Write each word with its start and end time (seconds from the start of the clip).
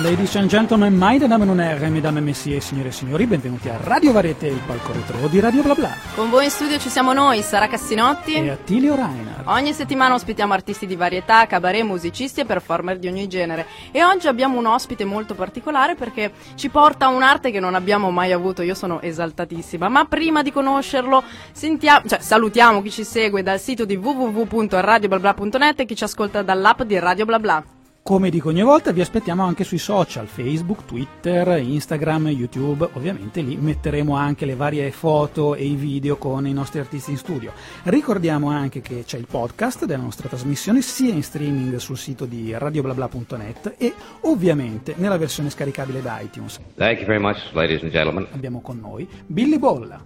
Ladies 0.00 0.34
and 0.36 0.48
gentlemen, 0.48 0.96
meine 0.96 1.28
Damen 1.28 1.50
und 1.50 1.60
Herren, 1.60 1.92
mesdames 1.92 2.18
et 2.18 2.24
messieurs, 2.24 2.64
signore 2.64 2.88
e 2.88 2.92
signori, 2.92 3.26
benvenuti 3.26 3.68
a 3.68 3.76
Radio 3.84 4.12
Varieté, 4.12 4.48
il 4.48 4.60
palco 4.66 4.92
retro 4.92 5.28
di 5.28 5.38
Radio 5.38 5.62
Bla 5.62 5.74
Bla. 5.74 5.94
Con 6.14 6.30
voi 6.30 6.44
in 6.44 6.50
studio 6.50 6.78
ci 6.78 6.88
siamo 6.88 7.12
noi, 7.12 7.42
Sara 7.42 7.68
Cassinotti. 7.68 8.34
E 8.34 8.50
Attilio 8.50 8.96
Reinhardt. 8.96 9.46
Ogni 9.46 9.72
settimana 9.72 10.14
ospitiamo 10.14 10.54
artisti 10.54 10.86
di 10.86 10.96
varietà, 10.96 11.46
cabaret, 11.46 11.84
musicisti 11.84 12.40
e 12.40 12.44
performer 12.46 12.98
di 12.98 13.06
ogni 13.06 13.28
genere. 13.28 13.66
E 13.92 14.02
oggi 14.02 14.26
abbiamo 14.26 14.58
un 14.58 14.66
ospite 14.66 15.04
molto 15.04 15.34
particolare 15.34 15.94
perché 15.94 16.32
ci 16.54 16.68
porta 16.68 17.08
un'arte 17.08 17.50
che 17.50 17.60
non 17.60 17.74
abbiamo 17.74 18.10
mai 18.10 18.32
avuto. 18.32 18.62
Io 18.62 18.74
sono 18.74 19.00
esaltatissima. 19.00 19.88
Ma 19.88 20.04
prima 20.06 20.42
di 20.42 20.50
conoscerlo, 20.50 21.22
sentiamo, 21.52 22.08
cioè, 22.08 22.20
salutiamo 22.20 22.82
chi 22.82 22.90
ci 22.90 23.04
segue 23.04 23.42
dal 23.42 23.60
sito 23.60 23.84
di 23.84 23.94
www.radioblabla.net 23.94 25.80
e 25.80 25.84
chi 25.84 25.94
ci 25.94 26.04
ascolta 26.04 26.42
dall'app 26.42 26.82
di 26.82 26.98
Radio 26.98 27.24
Bla 27.24 27.38
Bla. 27.38 27.64
Come 28.04 28.30
dico 28.30 28.48
ogni 28.48 28.62
volta, 28.62 28.90
vi 28.90 29.00
aspettiamo 29.00 29.44
anche 29.44 29.62
sui 29.62 29.78
social, 29.78 30.26
Facebook, 30.26 30.86
Twitter, 30.86 31.60
Instagram, 31.62 32.26
YouTube. 32.30 32.88
Ovviamente 32.94 33.42
lì 33.42 33.56
metteremo 33.56 34.16
anche 34.16 34.44
le 34.44 34.56
varie 34.56 34.90
foto 34.90 35.54
e 35.54 35.64
i 35.64 35.76
video 35.76 36.16
con 36.16 36.44
i 36.48 36.52
nostri 36.52 36.80
artisti 36.80 37.12
in 37.12 37.16
studio. 37.16 37.52
Ricordiamo 37.84 38.50
anche 38.50 38.80
che 38.80 39.04
c'è 39.06 39.18
il 39.18 39.28
podcast 39.30 39.84
della 39.84 40.02
nostra 40.02 40.28
trasmissione 40.28 40.82
sia 40.82 41.12
in 41.12 41.22
streaming 41.22 41.76
sul 41.76 41.96
sito 41.96 42.24
di 42.24 42.52
radioblabla.net 42.52 43.74
e 43.78 43.94
ovviamente 44.22 44.94
nella 44.96 45.16
versione 45.16 45.48
scaricabile 45.48 46.02
da 46.02 46.18
iTunes. 46.18 46.58
Thank 46.74 46.98
you 46.98 47.06
very 47.06 47.20
much, 47.20 47.52
ladies 47.52 47.82
and 47.82 47.92
gentlemen. 47.92 48.26
Abbiamo 48.32 48.60
con 48.62 48.80
noi 48.80 49.08
Billy 49.24 49.60
Bolla. 49.60 50.04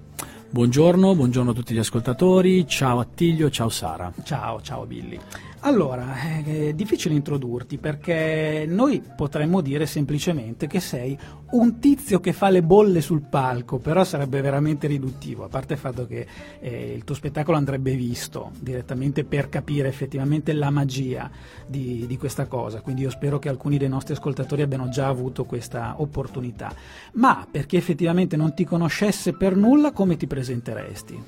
Buongiorno, 0.49 1.15
buongiorno 1.15 1.51
a 1.51 1.55
tutti 1.55 1.73
gli 1.73 1.79
ascoltatori, 1.79 2.67
ciao 2.67 2.99
Attilio, 2.99 3.49
ciao 3.49 3.71
Sara. 3.71 4.13
Ciao, 4.23 4.61
ciao 4.61 4.85
Billy. 4.85 5.19
Allora, 5.67 6.15
è 6.45 6.73
difficile 6.75 7.17
introdurti 7.17 7.79
perché 7.79 8.67
noi 8.69 9.03
potremmo 9.17 9.61
dire 9.61 9.85
semplicemente 9.85 10.69
che 10.69 10.79
sei 10.79 11.19
un 11.51 11.81
tizio 11.81 12.21
che 12.21 12.33
fa 12.33 12.51
le 12.51 12.63
bolle 12.63 13.01
sul 13.01 13.23
palco, 13.23 13.79
però 13.79 14.05
sarebbe 14.05 14.41
veramente 14.41 14.87
riduttivo, 14.87 15.43
a 15.43 15.49
parte 15.49 15.73
il 15.73 15.81
fatto 15.81 16.07
che 16.07 16.25
eh, 16.61 16.93
il 16.95 17.03
tuo 17.03 17.17
spettacolo 17.17 17.57
andrebbe 17.57 17.97
visto 17.97 18.53
direttamente 18.61 19.25
per 19.25 19.49
capire 19.49 19.89
effettivamente 19.89 20.53
la 20.53 20.71
magia 20.71 21.29
di, 21.67 22.07
di 22.07 22.17
questa 22.17 22.47
cosa, 22.47 22.81
quindi 22.81 23.03
io 23.03 23.11
spero 23.11 23.41
che 23.41 23.49
alcuni 23.49 23.77
dei 23.77 23.89
nostri 23.89 24.15
ascoltatori 24.15 24.63
abbiano 24.63 24.89
già 24.89 25.09
avuto 25.09 25.47
questa 25.47 26.01
opportunità. 26.01 26.73
Ma 27.15 27.45
perché 27.51 27.77
effettivamente 27.77 28.37
non 28.37 28.55
ti 28.55 28.65
conoscesse 28.65 29.33
per 29.33 29.57
nulla, 29.57 29.91
come 29.91 30.17
ti 30.17 30.29
presenteresti? 30.29 31.23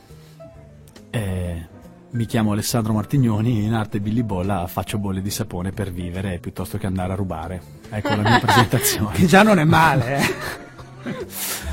Eh, 1.10 1.76
mi 2.10 2.24
chiamo 2.24 2.52
Alessandro 2.52 2.92
Martignoni, 2.94 3.64
in 3.64 3.74
arte 3.74 4.00
Billy 4.00 4.22
Bolla 4.22 4.66
faccio 4.66 4.98
bolle 4.98 5.20
di 5.20 5.30
sapone 5.30 5.72
per 5.72 5.92
vivere 5.92 6.38
piuttosto 6.38 6.78
che 6.78 6.86
andare 6.86 7.12
a 7.12 7.16
rubare. 7.16 7.60
Ecco 7.90 8.08
la 8.14 8.22
mia 8.22 8.38
presentazione. 8.40 9.14
che 9.14 9.26
già 9.26 9.42
non 9.42 9.58
è 9.58 9.64
male, 9.64 10.16
eh? 10.16 11.16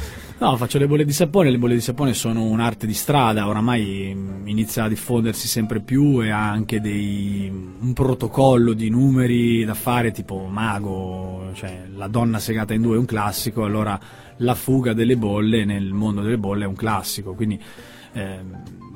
No, 0.37 0.57
faccio 0.57 0.77
le 0.77 0.85
bolle 0.85 1.05
di 1.05 1.13
sapone, 1.13 1.49
le 1.49 1.57
bolle 1.57 1.75
di 1.75 1.81
sapone 1.81 2.13
sono 2.13 2.43
un'arte 2.43 2.85
di 2.85 2.93
strada, 2.93 3.47
oramai 3.47 4.09
inizia 4.43 4.83
a 4.83 4.89
diffondersi 4.89 5.47
sempre 5.47 5.79
più 5.79 6.21
e 6.21 6.29
ha 6.29 6.49
anche 6.49 6.81
dei, 6.81 7.49
un 7.49 7.93
protocollo 7.93 8.73
di 8.73 8.89
numeri 8.89 9.63
da 9.63 9.73
fare 9.73 10.11
tipo 10.11 10.45
mago, 10.47 11.51
cioè 11.53 11.87
la 11.95 12.09
donna 12.09 12.39
segata 12.39 12.73
in 12.73 12.81
due 12.81 12.95
è 12.95 12.99
un 12.99 13.05
classico, 13.05 13.63
allora 13.63 13.97
la 14.37 14.55
fuga 14.55 14.91
delle 14.91 15.15
bolle 15.15 15.63
nel 15.63 15.93
mondo 15.93 16.21
delle 16.21 16.37
bolle 16.37 16.65
è 16.65 16.67
un 16.67 16.75
classico, 16.75 17.33
quindi 17.33 17.57
eh, 18.11 18.39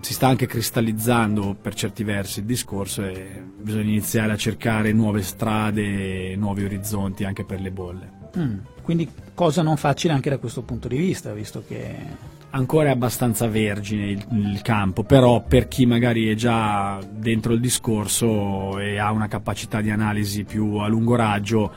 si 0.01 0.13
sta 0.13 0.27
anche 0.27 0.45
cristallizzando 0.45 1.55
per 1.59 1.73
certi 1.73 2.03
versi 2.03 2.39
il 2.39 2.45
discorso 2.45 3.03
e 3.03 3.43
bisogna 3.57 3.83
iniziare 3.83 4.31
a 4.31 4.37
cercare 4.37 4.91
nuove 4.93 5.21
strade, 5.21 6.35
nuovi 6.35 6.63
orizzonti 6.63 7.23
anche 7.23 7.43
per 7.43 7.59
le 7.61 7.71
bolle. 7.71 8.17
Mm, 8.37 8.57
quindi 8.81 9.09
cosa 9.33 9.61
non 9.61 9.77
facile 9.77 10.13
anche 10.13 10.29
da 10.29 10.37
questo 10.37 10.61
punto 10.61 10.87
di 10.87 10.97
vista, 10.97 11.33
visto 11.33 11.63
che... 11.67 12.37
Ancora 12.51 12.89
è 12.89 12.91
abbastanza 12.91 13.47
vergine 13.47 14.07
il, 14.07 14.25
il, 14.31 14.61
campo, 14.63 15.03
però 15.03 15.43
per 15.43 15.67
chi 15.67 15.85
magari 15.85 16.29
è 16.29 16.33
già 16.33 16.99
dentro 17.11 17.53
il 17.53 17.59
discorso 17.59 18.79
e 18.79 18.97
ha 18.97 19.11
una 19.11 19.27
capacità 19.27 19.81
di 19.81 19.91
analisi 19.91 20.45
più 20.45 20.77
a 20.77 20.87
lungo 20.87 21.15
raggio, 21.15 21.71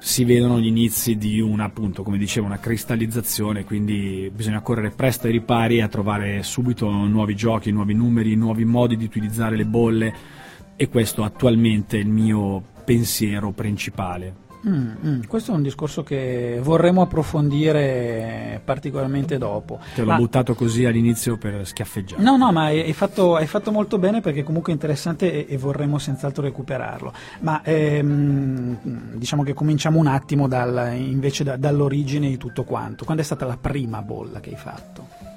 si 0.00 0.24
vedono 0.24 0.60
gli 0.60 0.66
inizi 0.66 1.16
di 1.16 1.40
una, 1.40 1.64
appunto, 1.64 2.02
come 2.02 2.18
dicevo, 2.18 2.46
una 2.46 2.58
cristallizzazione, 2.58 3.64
quindi 3.64 4.30
bisogna 4.34 4.60
correre 4.60 4.90
presto 4.90 5.26
ai 5.26 5.32
ripari 5.32 5.80
a 5.80 5.88
trovare 5.88 6.42
subito 6.42 6.88
nuovi 6.88 7.34
giochi, 7.34 7.70
nuovi 7.70 7.94
numeri, 7.94 8.34
nuovi 8.34 8.64
modi 8.64 8.96
di 8.96 9.04
utilizzare 9.04 9.56
le 9.56 9.64
bolle 9.66 10.14
e 10.76 10.88
questo 10.88 11.24
attualmente 11.24 11.98
è 11.98 12.00
il 12.00 12.08
mio 12.08 12.62
pensiero 12.84 13.50
principale. 13.50 14.46
Mm, 14.66 14.90
mm, 15.04 15.20
questo 15.28 15.52
è 15.52 15.54
un 15.54 15.62
discorso 15.62 16.02
che 16.02 16.58
vorremmo 16.60 17.02
approfondire 17.02 18.60
particolarmente 18.64 19.38
dopo. 19.38 19.78
Te 19.94 20.02
l'ho 20.02 20.08
ma... 20.08 20.16
buttato 20.16 20.54
così 20.54 20.84
all'inizio 20.84 21.36
per 21.36 21.66
schiaffeggiare. 21.66 22.22
No, 22.22 22.36
no, 22.36 22.50
ma 22.50 22.64
hai, 22.64 22.92
fatto, 22.92 23.36
hai 23.36 23.46
fatto, 23.46 23.70
molto 23.70 23.98
bene 23.98 24.20
perché 24.20 24.42
comunque 24.42 24.72
è 24.72 24.74
interessante 24.74 25.46
e, 25.46 25.54
e 25.54 25.56
vorremmo 25.58 25.98
senz'altro 25.98 26.42
recuperarlo. 26.42 27.12
Ma 27.40 27.62
ehm, 27.62 28.78
diciamo 29.14 29.42
che 29.42 29.54
cominciamo 29.54 29.98
un 29.98 30.06
attimo 30.06 30.48
dal, 30.48 30.94
invece 30.96 31.44
da, 31.44 31.56
dall'origine 31.56 32.28
di 32.28 32.36
tutto 32.36 32.64
quanto. 32.64 33.04
Quando 33.04 33.22
è 33.22 33.26
stata 33.26 33.46
la 33.46 33.58
prima 33.60 34.02
bolla 34.02 34.40
che 34.40 34.50
hai 34.50 34.56
fatto? 34.56 35.27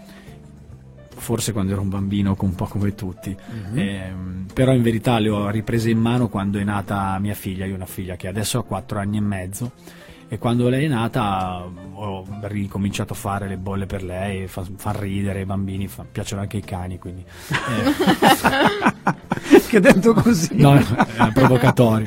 Forse 1.22 1.52
quando 1.52 1.74
ero 1.74 1.82
un 1.82 1.90
bambino, 1.90 2.36
un 2.40 2.56
po' 2.56 2.66
come 2.66 2.96
tutti, 2.96 3.36
mm-hmm. 3.36 3.78
eh, 3.78 4.14
però 4.54 4.74
in 4.74 4.82
verità 4.82 5.20
le 5.20 5.30
ho 5.30 5.50
riprese 5.50 5.92
in 5.92 6.00
mano 6.00 6.30
quando 6.30 6.58
è 6.58 6.64
nata 6.64 7.18
mia 7.20 7.36
figlia, 7.36 7.66
io 7.66 7.74
ho 7.74 7.76
una 7.76 7.86
figlia 7.86 8.16
che 8.16 8.28
adesso 8.28 8.58
ha 8.58 8.64
4 8.64 9.00
anni 9.00 9.18
e 9.18 9.22
mezzo 9.22 9.72
e 10.32 10.38
quando 10.38 10.70
lei 10.70 10.86
è 10.86 10.88
nata 10.88 11.70
ho 11.94 12.26
ricominciato 12.44 13.12
a 13.12 13.18
fare 13.18 13.50
le 13.50 13.58
bolle 13.58 13.86
per 13.86 14.02
lei, 14.02 14.48
fa, 14.48 14.66
fa 14.78 14.96
ridere 14.98 15.42
i 15.42 15.46
bambini, 15.46 15.90
fa, 15.90 16.06
piacciono 16.10 16.40
anche 16.40 16.56
i 16.56 16.62
cani, 16.62 16.98
quindi... 16.98 17.26
Eh. 17.50 17.92
che 19.68 19.82
detto 19.82 20.14
così... 20.14 20.52
No, 20.54 20.78
è 20.78 21.32
provocatorio. 21.34 22.06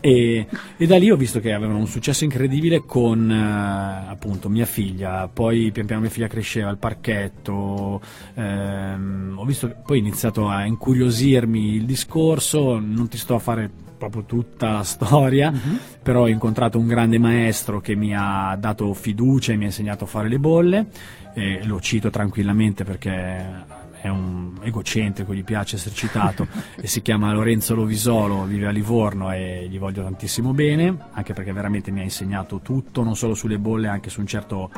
E, 0.00 0.46
e, 0.76 0.86
da 0.86 0.98
lì 0.98 1.10
ho 1.10 1.16
visto 1.16 1.40
che 1.40 1.54
avevano 1.54 1.78
un 1.78 1.86
successo 1.86 2.24
incredibile 2.24 2.84
con 2.84 3.30
eh, 3.30 4.10
appunto 4.10 4.50
mia 4.50 4.66
figlia, 4.66 5.26
poi 5.26 5.72
pian 5.72 5.86
piano 5.86 6.02
mia 6.02 6.10
figlia 6.10 6.28
cresceva 6.28 6.68
al 6.68 6.76
parchetto, 6.76 8.02
ehm, 8.34 9.34
ho 9.34 9.44
visto 9.46 9.74
poi 9.82 9.96
ho 9.96 10.00
iniziato 10.00 10.46
a 10.46 10.66
incuriosirmi 10.66 11.76
il 11.76 11.86
discorso, 11.86 12.78
non 12.78 13.08
ti 13.08 13.16
sto 13.16 13.34
a 13.34 13.38
fare 13.38 13.84
proprio 13.96 14.24
tutta 14.24 14.70
la 14.70 14.82
storia, 14.82 15.50
uh-huh. 15.50 15.78
però 16.02 16.22
ho 16.22 16.28
incontrato 16.28 16.78
un 16.78 16.86
grande 16.86 17.18
maestro 17.18 17.80
che 17.80 17.94
mi 17.94 18.14
ha 18.14 18.56
dato 18.58 18.92
fiducia 18.94 19.52
e 19.52 19.56
mi 19.56 19.64
ha 19.64 19.66
insegnato 19.66 20.04
a 20.04 20.06
fare 20.06 20.28
le 20.28 20.38
bolle, 20.38 20.86
e 21.34 21.64
lo 21.64 21.80
cito 21.80 22.08
tranquillamente 22.10 22.84
perché 22.84 23.84
è 24.00 24.08
un 24.08 24.58
egocentrico, 24.62 25.34
gli 25.34 25.44
piace 25.44 25.76
essere 25.76 25.94
citato 25.94 26.46
e 26.80 26.86
si 26.86 27.02
chiama 27.02 27.32
Lorenzo 27.32 27.74
Lovisolo, 27.74 28.44
vive 28.44 28.66
a 28.66 28.70
Livorno 28.70 29.32
e 29.32 29.66
gli 29.68 29.78
voglio 29.78 30.02
tantissimo 30.02 30.52
bene, 30.52 30.96
anche 31.12 31.32
perché 31.34 31.52
veramente 31.52 31.90
mi 31.90 32.00
ha 32.00 32.04
insegnato 32.04 32.60
tutto, 32.60 33.02
non 33.02 33.16
solo 33.16 33.34
sulle 33.34 33.58
bolle, 33.58 33.88
anche 33.88 34.10
su 34.10 34.20
un 34.20 34.26
certo 34.26 34.70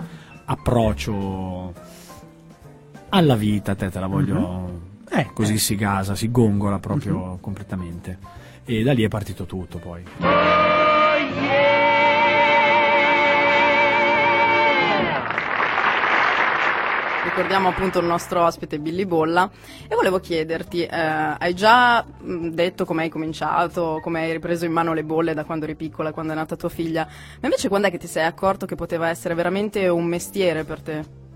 approccio 0.44 1.72
alla 3.10 3.36
vita, 3.36 3.74
te, 3.74 3.90
te 3.90 4.00
la 4.00 4.06
voglio... 4.06 4.36
Uh-huh. 4.36 4.86
Eh, 5.10 5.30
così 5.32 5.54
eh. 5.54 5.58
si 5.58 5.74
gasa, 5.74 6.14
si 6.14 6.30
gongola 6.30 6.78
proprio 6.78 7.16
uh-huh. 7.16 7.40
completamente 7.40 8.18
e 8.68 8.82
da 8.82 8.92
lì 8.92 9.02
è 9.02 9.08
partito 9.08 9.46
tutto 9.46 9.78
poi. 9.78 10.04
Ricordiamo 17.24 17.68
appunto 17.68 18.00
il 18.00 18.04
nostro 18.04 18.44
ospite 18.44 18.78
Billy 18.78 19.06
Bolla 19.06 19.50
e 19.88 19.94
volevo 19.94 20.18
chiederti, 20.18 20.84
eh, 20.84 20.96
hai 21.38 21.54
già 21.54 22.04
mm, 22.04 22.48
detto 22.48 22.84
come 22.84 23.04
hai 23.04 23.08
cominciato, 23.08 24.00
come 24.02 24.22
hai 24.22 24.32
ripreso 24.32 24.66
in 24.66 24.72
mano 24.72 24.92
le 24.92 25.04
bolle 25.04 25.32
da 25.32 25.44
quando 25.44 25.64
eri 25.64 25.74
piccola, 25.74 26.12
quando 26.12 26.32
è 26.32 26.34
nata 26.34 26.56
tua 26.56 26.68
figlia, 26.68 27.06
ma 27.06 27.46
invece 27.46 27.68
quando 27.68 27.86
è 27.88 27.90
che 27.90 27.98
ti 27.98 28.06
sei 28.06 28.24
accorto 28.24 28.66
che 28.66 28.74
poteva 28.74 29.08
essere 29.08 29.34
veramente 29.34 29.88
un 29.88 30.04
mestiere 30.04 30.64
per 30.64 30.80
te? 30.82 31.27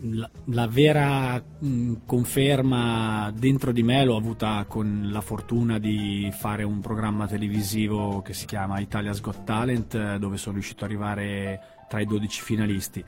La, 0.00 0.30
la 0.46 0.66
vera 0.66 1.36
mh, 1.36 1.66
mm, 1.66 1.94
conferma 2.06 3.32
dentro 3.34 3.72
di 3.72 3.82
me 3.82 4.04
l'ho 4.04 4.16
avuta 4.16 4.64
con 4.68 5.08
la 5.10 5.20
fortuna 5.20 5.78
di 5.78 6.32
fare 6.36 6.62
un 6.62 6.80
programma 6.80 7.26
televisivo 7.26 8.22
che 8.22 8.32
si 8.32 8.46
chiama 8.46 8.80
Italia's 8.80 9.20
Got 9.20 9.44
Talent 9.44 10.16
dove 10.16 10.36
sono 10.36 10.54
riuscito 10.54 10.84
ad 10.84 10.90
arrivare 10.90 11.60
tra 11.88 12.00
i 12.00 12.06
12 12.06 12.42
finalisti 12.42 13.04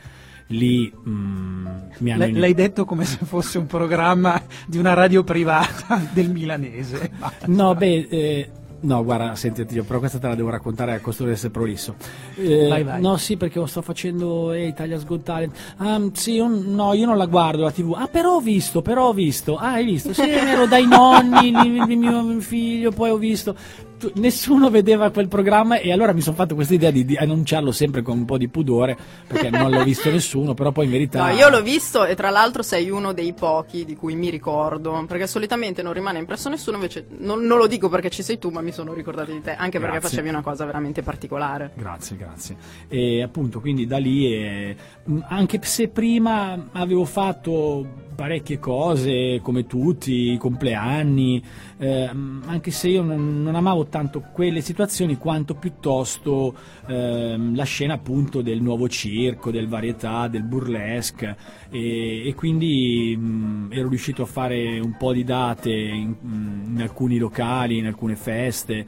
lì 0.51 0.91
mh, 0.93 1.11
mm, 1.11 1.67
mi 1.99 2.13
hanno... 2.13 2.27
L- 2.27 2.39
l'hai 2.39 2.55
detto 2.55 2.85
come 2.85 3.05
se 3.05 3.19
fosse 3.25 3.59
un 3.59 3.67
programma 3.67 4.41
di 4.67 4.79
una 4.79 4.95
radio 4.95 5.23
privata 5.23 6.01
del 6.13 6.31
milanese. 6.31 7.11
no, 7.47 7.75
beh, 7.75 8.07
eh, 8.11 8.51
No, 8.83 9.05
guarda, 9.05 9.35
senti, 9.35 9.65
però 9.83 9.99
questa 9.99 10.19
te 10.19 10.27
la 10.29 10.35
devo 10.35 10.49
raccontare 10.49 10.95
a 10.95 11.01
costo 11.01 11.25
di 11.25 11.33
essere 11.33 11.51
prolisso. 11.51 11.97
Eh, 12.37 12.67
Vai, 12.69 12.83
vai. 12.83 13.01
No, 13.01 13.17
sì, 13.19 13.37
perché 13.37 13.65
sto 13.67 13.83
facendo 13.83 14.53
eh, 14.53 14.67
Italia's 14.69 15.05
Got 15.05 15.23
Talent. 15.23 15.55
Ah, 15.77 16.01
sì, 16.13 16.33
io- 16.33 16.49
no, 16.49 16.95
io 16.95 17.05
non 17.05 17.19
la 17.19 17.27
guardo 17.27 17.63
la 17.65 17.73
TV. 17.73 17.93
Ah, 17.97 18.07
però 18.07 18.37
ho 18.37 18.41
visto, 18.41 18.81
però 18.81 19.09
ho 19.09 19.13
visto. 19.13 19.57
Ah, 19.57 19.73
hai 19.73 19.85
visto? 19.85 20.15
Sì, 20.15 20.29
ero 20.31 20.67
dai 20.67 20.87
nonni 20.87 21.53
di, 21.53 21.85
di 21.87 21.97
mio 21.97 22.41
figlio, 22.41 22.91
poi 22.91 23.11
ho 23.11 23.17
visto. 23.19 23.55
Tu- 24.01 24.13
Nessuno 24.15 24.71
vedeva 24.71 25.11
quel 25.11 25.29
programma 25.29 25.77
e 25.77 25.93
allora 25.93 26.15
mi 26.15 26.23
sono 26.23 26.35
fatto 26.35 26.55
questa 26.55 26.73
idea 26.73 26.91
di, 26.91 27.05
di 27.05 27.17
annunciarlo 27.17 27.71
sempre 27.71 28.01
con 28.01 28.17
un 28.17 28.25
po' 28.25 28.39
di 28.39 28.49
pudore, 28.49 28.97
perché 29.27 29.51
non 29.51 29.71
l'ho 29.71 29.85
visto 29.85 30.11
nessuno, 30.11 30.55
però 30.55 30.73
poi 30.73 30.87
in 30.87 30.91
verità... 30.91 31.27
No, 31.27 31.35
io 31.35 31.51
l'ho 31.51 31.61
visto 31.63 32.07
e 32.07 32.15
tra 32.15 32.31
l'altro 32.31 32.63
sei 32.63 32.89
uno 32.89 33.13
dei 33.13 33.35
pochi 33.35 33.85
di 33.85 33.95
cui 33.97 34.15
mi 34.15 34.31
ricordo, 34.31 35.05
perché 35.07 35.27
solitamente 35.27 35.83
non 35.83 35.93
rimane 35.93 36.19
impresso 36.19 36.49
nessuno, 36.49 36.77
invece 36.77 37.09
non, 37.19 37.43
non 37.43 37.59
lo 37.59 37.67
dico 37.67 37.91
perché 37.91 38.09
ci 38.09 38.23
sei 38.23 38.39
tu, 38.39 38.49
ma 38.49 38.63
mi 38.63 38.73
sono 38.73 38.95
ricordato 38.95 39.33
di 39.33 39.43
te, 39.43 39.55
anche 39.55 39.79
perché 39.79 39.99
Grazie. 39.99 40.09
facevi 40.17 40.29
una 40.31 40.43
cosa 40.43 40.65
veramente 40.65 41.03
particolare. 41.03 41.73
Grazie, 41.75 42.17
grazie. 42.17 42.57
E 42.89 43.23
appunto, 43.23 43.61
quindi 43.61 43.87
da 43.87 43.99
lì, 43.99 44.33
eh, 44.33 44.77
mh, 45.05 45.19
anche 45.29 45.61
se 45.63 45.89
prima 45.89 46.69
avevo 46.73 47.05
fatto 47.05 48.09
parecchie 48.21 48.59
cose, 48.59 49.41
come 49.43 49.67
tutti, 49.67 50.33
i 50.33 50.37
compleanni, 50.37 51.43
eh, 51.79 52.13
mh, 52.13 52.43
anche 52.49 52.71
se 52.71 52.89
io 52.89 53.01
non, 53.01 53.43
non 53.43 53.55
amavo 53.55 53.87
tanto 53.87 54.21
quelle 54.21 54.61
situazioni 54.61 55.17
quanto 55.17 55.55
piuttosto 55.55 56.55
ehm, 56.87 57.57
la 57.57 57.65
scena 57.65 57.95
appunto 57.95 58.43
del 58.43 58.61
nuovo 58.61 58.91
circo, 58.91 59.51
del 59.51 59.69
varietà, 59.69 60.29
del 60.29 60.43
burlesque 60.43 61.35
e, 61.71 62.29
e 62.29 62.35
quindi 62.35 63.17
mh, 63.17 63.69
ero 63.71 63.89
riuscito 63.89 64.21
a 64.21 64.27
fare 64.27 64.79
un 64.79 64.99
po' 64.99 65.15
di 65.15 65.25
date 65.25 65.71
in, 65.71 66.15
mh, 66.21 66.75
in 66.75 66.83
alcuni 66.83 67.17
locali, 67.17 67.79
in 67.79 67.87
alcune 67.87 68.17
feste 68.17 68.87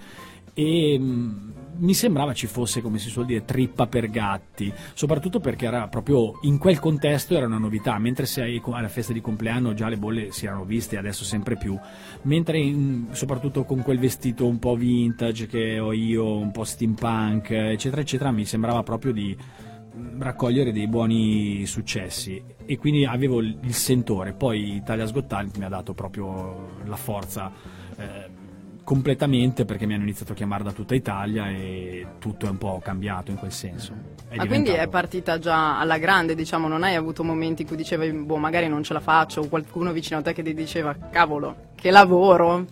e 0.52 0.99
mh, 0.99 1.51
mi 1.82 1.94
sembrava 1.94 2.32
ci 2.32 2.46
fosse, 2.46 2.81
come 2.81 2.99
si 2.99 3.08
suol 3.08 3.26
dire, 3.26 3.44
trippa 3.44 3.87
per 3.87 4.08
gatti, 4.08 4.73
soprattutto 4.94 5.40
perché 5.40 5.67
era 5.67 5.88
proprio 5.88 6.38
in 6.43 6.58
quel 6.58 6.79
contesto 6.79 7.37
era 7.37 7.46
una 7.46 7.58
novità, 7.58 7.99
mentre 7.99 8.25
se 8.26 8.61
alla 8.70 8.88
festa 8.88 9.12
di 9.12 9.20
compleanno 9.20 9.75
già 9.75 9.88
le 9.88 9.96
bolle 9.96 10.31
si 10.31 10.46
erano 10.46 10.64
viste, 10.64 10.96
adesso 10.96 11.25
sempre 11.25 11.56
più, 11.56 11.79
mentre 12.23 12.58
in- 12.58 13.08
soprattutto 13.11 13.64
con 13.64 13.82
quel 13.82 13.99
vestito 13.99 14.46
un 14.46 14.58
po' 14.58 14.76
vintage 14.76 15.46
che 15.46 15.79
ho 15.79 15.93
io, 15.93 16.37
un 16.37 16.52
po' 16.52 16.64
steampunk, 16.64 17.50
eccetera, 17.50 18.00
eccetera, 18.00 18.31
mi 18.31 18.44
sembrava 18.44 18.82
proprio 18.84 19.12
di 19.12 19.37
mh, 19.37 20.23
raccogliere 20.23 20.73
dei 20.73 20.87
buoni 20.87 21.67
successi. 21.67 22.40
E 22.64 22.79
quindi 22.79 23.05
avevo 23.05 23.40
il 23.40 23.75
sentore, 23.75 24.32
poi 24.34 24.76
Italia 24.76 25.05
Got 25.11 25.26
Talent 25.26 25.58
mi 25.58 25.64
ha 25.64 25.69
dato 25.69 25.94
proprio 25.94 26.79
la 26.84 26.96
forza 26.96 27.50
eh, 27.96 28.41
completamente 28.84 29.64
perché 29.64 29.87
mi 29.87 29.94
hanno 29.94 30.02
iniziato 30.02 30.32
a 30.32 30.34
chiamare 30.34 30.64
da 30.64 30.73
tutta 30.73 30.94
Italia 30.94 31.49
e 31.49 32.06
tutto 32.19 32.46
è 32.46 32.49
un 32.49 32.58
po' 32.58 32.81
cambiato 32.82 33.31
in 33.31 33.37
quel 33.37 33.52
senso. 33.52 33.93
È 34.29 34.37
Ma 34.37 34.46
quindi 34.46 34.69
è 34.69 34.73
diventato- 34.73 34.90
partita 34.90 35.38
già 35.38 35.79
alla 35.79 35.99
grande, 35.99 36.34
diciamo, 36.34 36.69
non 36.69 36.82
hai 36.82 36.94
avuto 36.94 37.23
momenti 37.23 37.62
in 37.62 37.69
cui 37.69 37.76
dicevi, 37.76 38.11
boh, 38.12 38.37
magari 38.38 38.69
non 38.69 38.82
ce 38.82 38.93
la 38.93 39.00
faccio, 39.00 39.43
o 39.43 39.49
qualcuno 39.49 39.93
vicino 39.93 40.19
a 40.19 40.23
te 40.23 40.32
che 40.32 40.43
ti 40.43 40.55
diceva, 40.55 40.94
cavolo, 41.11 41.70
che 41.75 41.90
lavoro, 41.90 42.64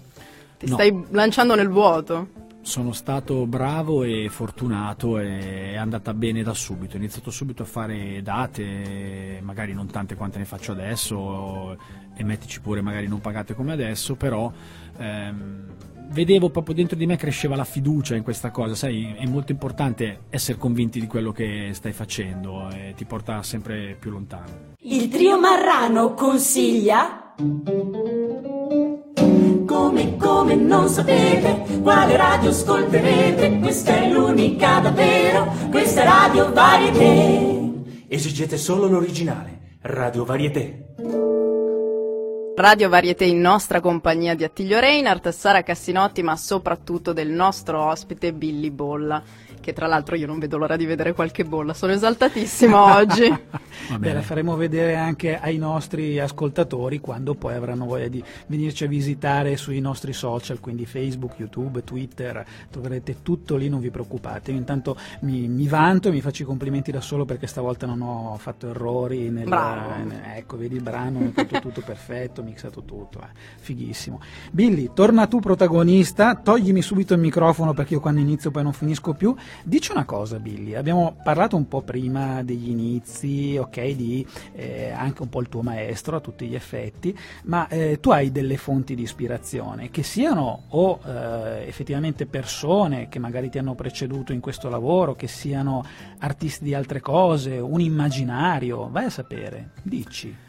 ti 0.58 0.66
No. 0.66 0.74
stai 0.74 1.04
lanciando 1.10 1.54
nel 1.54 1.68
vuoto. 1.68 2.38
Sono 2.62 2.92
stato 2.92 3.46
bravo 3.46 4.02
e 4.02 4.28
fortunato 4.30 5.18
e 5.18 5.72
è 5.72 5.76
andata 5.76 6.12
bene 6.12 6.42
da 6.42 6.52
subito. 6.52 6.94
Ho 6.96 6.98
iniziato 6.98 7.30
subito 7.30 7.62
a 7.62 7.66
fare 7.66 8.20
date, 8.22 9.40
magari 9.42 9.72
non 9.72 9.86
tante 9.86 10.14
quante 10.14 10.38
ne 10.38 10.44
faccio 10.44 10.72
adesso, 10.72 11.78
e 12.14 12.22
mettici 12.24 12.60
pure 12.60 12.82
magari 12.82 13.06
non 13.08 13.20
pagate 13.22 13.54
come 13.54 13.72
adesso, 13.72 14.14
però 14.14 14.52
ehm, 14.98 15.64
vedevo 16.10 16.50
proprio 16.50 16.74
dentro 16.74 16.96
di 16.96 17.06
me 17.06 17.16
cresceva 17.16 17.56
la 17.56 17.64
fiducia 17.64 18.14
in 18.14 18.22
questa 18.22 18.50
cosa. 18.50 18.74
Sai, 18.74 19.14
è 19.18 19.26
molto 19.26 19.52
importante 19.52 20.22
essere 20.30 20.58
convinti 20.58 21.00
di 21.00 21.06
quello 21.06 21.32
che 21.32 21.70
stai 21.72 21.92
facendo 21.92 22.68
e 22.70 22.94
ti 22.96 23.04
porta 23.04 23.42
sempre 23.42 23.96
più 23.98 24.10
lontano. 24.10 24.74
Il 24.80 25.08
trio 25.08 25.38
Marrano 25.38 26.14
consiglia. 26.14 27.34
Come, 29.66 30.16
come 30.16 30.54
non 30.56 30.88
sapete 30.88 31.80
quale 31.80 32.16
radio 32.16 32.50
ascolterete, 32.50 33.58
questa 33.58 33.96
è 33.96 34.10
l'unica 34.10 34.80
davvero, 34.80 35.50
questa 35.70 36.02
è 36.02 36.04
Radio 36.04 36.52
Varieté. 36.52 38.04
Esigete 38.08 38.56
solo 38.56 38.88
l'originale, 38.88 39.78
Radio 39.82 40.24
Varieté. 40.24 41.29
Radio 42.60 42.90
Varieté 42.90 43.24
in 43.24 43.40
nostra 43.40 43.80
compagnia 43.80 44.34
di 44.34 44.44
Attilio 44.44 44.78
Reinhardt, 44.78 45.30
Sara 45.30 45.62
Cassinotti, 45.62 46.22
ma 46.22 46.36
soprattutto 46.36 47.14
del 47.14 47.30
nostro 47.30 47.82
ospite 47.86 48.34
Billy 48.34 48.70
Bolla, 48.70 49.22
che 49.60 49.72
tra 49.72 49.86
l'altro 49.86 50.16
io 50.16 50.26
non 50.26 50.38
vedo 50.38 50.56
l'ora 50.56 50.76
di 50.76 50.86
vedere 50.86 51.12
qualche 51.12 51.44
bolla, 51.44 51.74
sono 51.74 51.92
esaltatissima 51.92 52.96
oggi. 52.96 53.38
Beh, 53.98 54.12
la 54.12 54.22
faremo 54.22 54.56
vedere 54.56 54.96
anche 54.96 55.38
ai 55.38 55.56
nostri 55.58 56.18
ascoltatori 56.18 57.00
quando 57.00 57.34
poi 57.34 57.54
avranno 57.54 57.86
voglia 57.86 58.08
di 58.08 58.22
venirci 58.46 58.84
a 58.84 58.88
visitare 58.88 59.56
sui 59.56 59.80
nostri 59.80 60.12
social, 60.12 60.60
quindi 60.60 60.86
Facebook, 60.86 61.38
YouTube, 61.38 61.82
Twitter, 61.84 62.44
troverete 62.70 63.22
tutto 63.22 63.56
lì, 63.56 63.68
non 63.68 63.80
vi 63.80 63.90
preoccupate. 63.90 64.50
Io 64.52 64.58
intanto 64.58 64.96
mi, 65.20 65.48
mi 65.48 65.66
vanto 65.66 66.08
e 66.08 66.12
mi 66.12 66.20
faccio 66.20 66.42
i 66.42 66.46
complimenti 66.46 66.90
da 66.90 67.00
solo 67.00 67.24
perché 67.24 67.46
stavolta 67.46 67.86
non 67.86 68.00
ho 68.02 68.36
fatto 68.38 68.68
errori. 68.68 69.30
Nel, 69.30 69.48
Bravo. 69.48 70.00
in- 70.00 70.20
ecco, 70.34 70.56
vedi 70.56 70.76
il 70.76 70.82
brano, 70.82 71.18
ho 71.20 71.30
fatto 71.32 71.60
tutto 71.60 71.82
perfetto, 71.84 72.42
mixato 72.42 72.82
tutto, 72.84 73.20
eh, 73.20 73.28
fighissimo. 73.58 74.20
Billy, 74.50 74.90
torna 74.94 75.26
tu 75.26 75.40
protagonista, 75.40 76.36
toglimi 76.36 76.82
subito 76.82 77.14
il 77.14 77.20
microfono 77.20 77.72
perché 77.72 77.94
io 77.94 78.00
quando 78.00 78.20
inizio 78.20 78.50
poi 78.50 78.62
non 78.62 78.72
finisco 78.72 79.14
più. 79.14 79.34
Dici 79.62 79.92
una 79.92 80.04
cosa, 80.04 80.38
Billy, 80.38 80.74
abbiamo 80.74 81.16
parlato 81.22 81.56
un 81.56 81.68
po' 81.68 81.82
prima 81.82 82.42
degli 82.42 82.70
inizi, 82.70 83.56
ok, 83.58 83.90
di 83.90 84.26
eh, 84.52 84.90
anche 84.90 85.22
un 85.22 85.28
po' 85.28 85.40
il 85.40 85.48
tuo 85.48 85.62
maestro 85.62 86.16
a 86.16 86.20
tutti 86.20 86.46
gli 86.46 86.54
effetti, 86.54 87.16
ma 87.44 87.68
eh, 87.68 87.98
tu 88.00 88.10
hai 88.10 88.30
delle 88.32 88.56
fonti 88.56 88.94
di 88.94 89.02
ispirazione 89.02 89.90
che 89.90 90.02
siano 90.02 90.64
o 90.68 91.00
eh, 91.04 91.64
effettivamente 91.66 92.26
persone 92.26 93.08
che 93.08 93.18
magari 93.18 93.50
ti 93.50 93.58
hanno 93.58 93.74
preceduto 93.74 94.32
in 94.32 94.40
questo 94.40 94.68
lavoro, 94.68 95.14
che 95.14 95.28
siano 95.28 95.84
artisti 96.18 96.64
di 96.64 96.74
altre 96.74 97.00
cose, 97.00 97.58
un 97.58 97.80
immaginario, 97.80 98.88
vai 98.90 99.04
a 99.04 99.10
sapere, 99.10 99.70
dici. 99.82 100.48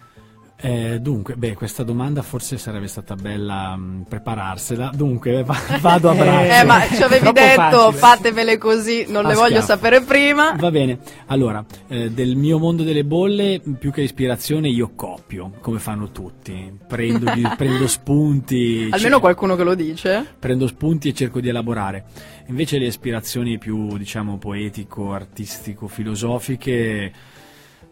Eh, 0.64 1.00
dunque, 1.02 1.36
beh, 1.36 1.56
questa 1.56 1.82
domanda 1.84 2.22
forse 2.22 2.58
sarebbe 2.60 2.86
stata 2.88 3.16
bella 3.16 3.76
mh, 3.76 4.06
prepararsela. 4.08 4.92
Dunque, 4.94 5.44
va- 5.44 5.58
vado 5.82 6.10
a 6.12 6.14
braccio. 6.14 6.54
Eh, 6.54 6.64
ma 6.64 6.82
ci 6.88 7.02
avevi 7.02 7.32
detto, 7.32 7.92
facile. 7.92 7.98
fatevele 7.98 8.58
così, 8.60 9.06
non 9.08 9.26
A 9.26 9.30
le 9.30 9.34
voglio 9.36 9.62
schiaffo. 9.62 9.66
sapere 9.68 10.02
prima. 10.02 10.54
Va 10.58 10.70
bene, 10.70 11.00
allora, 11.28 11.66
eh, 11.88 12.12
del 12.12 12.36
mio 12.36 12.60
mondo 12.60 12.84
delle 12.84 13.04
bolle, 13.04 13.60
più 13.80 13.92
che 13.92 14.02
ispirazione, 14.02 14.70
io 14.70 14.92
copio, 14.96 15.52
come 15.62 15.80
fanno 15.80 16.12
tutti. 16.12 16.72
Prendo, 16.88 17.32
prendo 17.58 17.88
spunti. 17.88 18.88
Almeno 18.92 19.16
ce- 19.16 19.22
qualcuno 19.22 19.56
che 19.56 19.64
lo 19.64 19.74
dice. 19.74 20.26
prendo 20.38 20.68
spunti 20.68 21.10
e 21.10 21.14
cerco 21.14 21.40
di 21.40 21.50
elaborare. 21.50 22.06
Invece 22.48 22.78
le 22.78 22.86
ispirazioni 22.86 23.58
più, 23.58 23.98
diciamo, 23.98 24.38
poetico, 24.38 25.14
artistico, 25.14 25.88
filosofiche, 25.88 27.12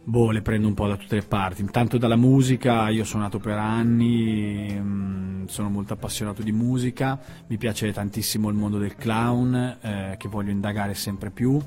boh, 0.04 0.32
le 0.32 0.42
prendo 0.42 0.68
un 0.68 0.74
po' 0.74 0.88
da 0.88 0.98
tutte 0.98 1.16
le 1.16 1.22
parti. 1.22 1.62
Intanto 1.62 1.98
dalla 1.98 2.16
musica, 2.16 2.90
io 2.90 3.02
ho 3.02 3.06
suonato 3.06 3.40
per 3.40 3.58
anni, 3.58 4.78
mm, 4.80 5.46
sono 5.46 5.70
molto 5.70 5.94
appassionato 5.94 6.42
di 6.42 6.52
musica, 6.52 7.20
mi 7.48 7.58
piace 7.58 7.92
tantissimo 7.92 8.50
il 8.50 8.56
mondo 8.56 8.78
del 8.78 8.96
clown, 8.96 9.78
eh, 9.82 10.16
che 10.18 10.28
voglio 10.28 10.52
indagare 10.52 10.94
sempre 10.94 11.30
più. 11.30 11.60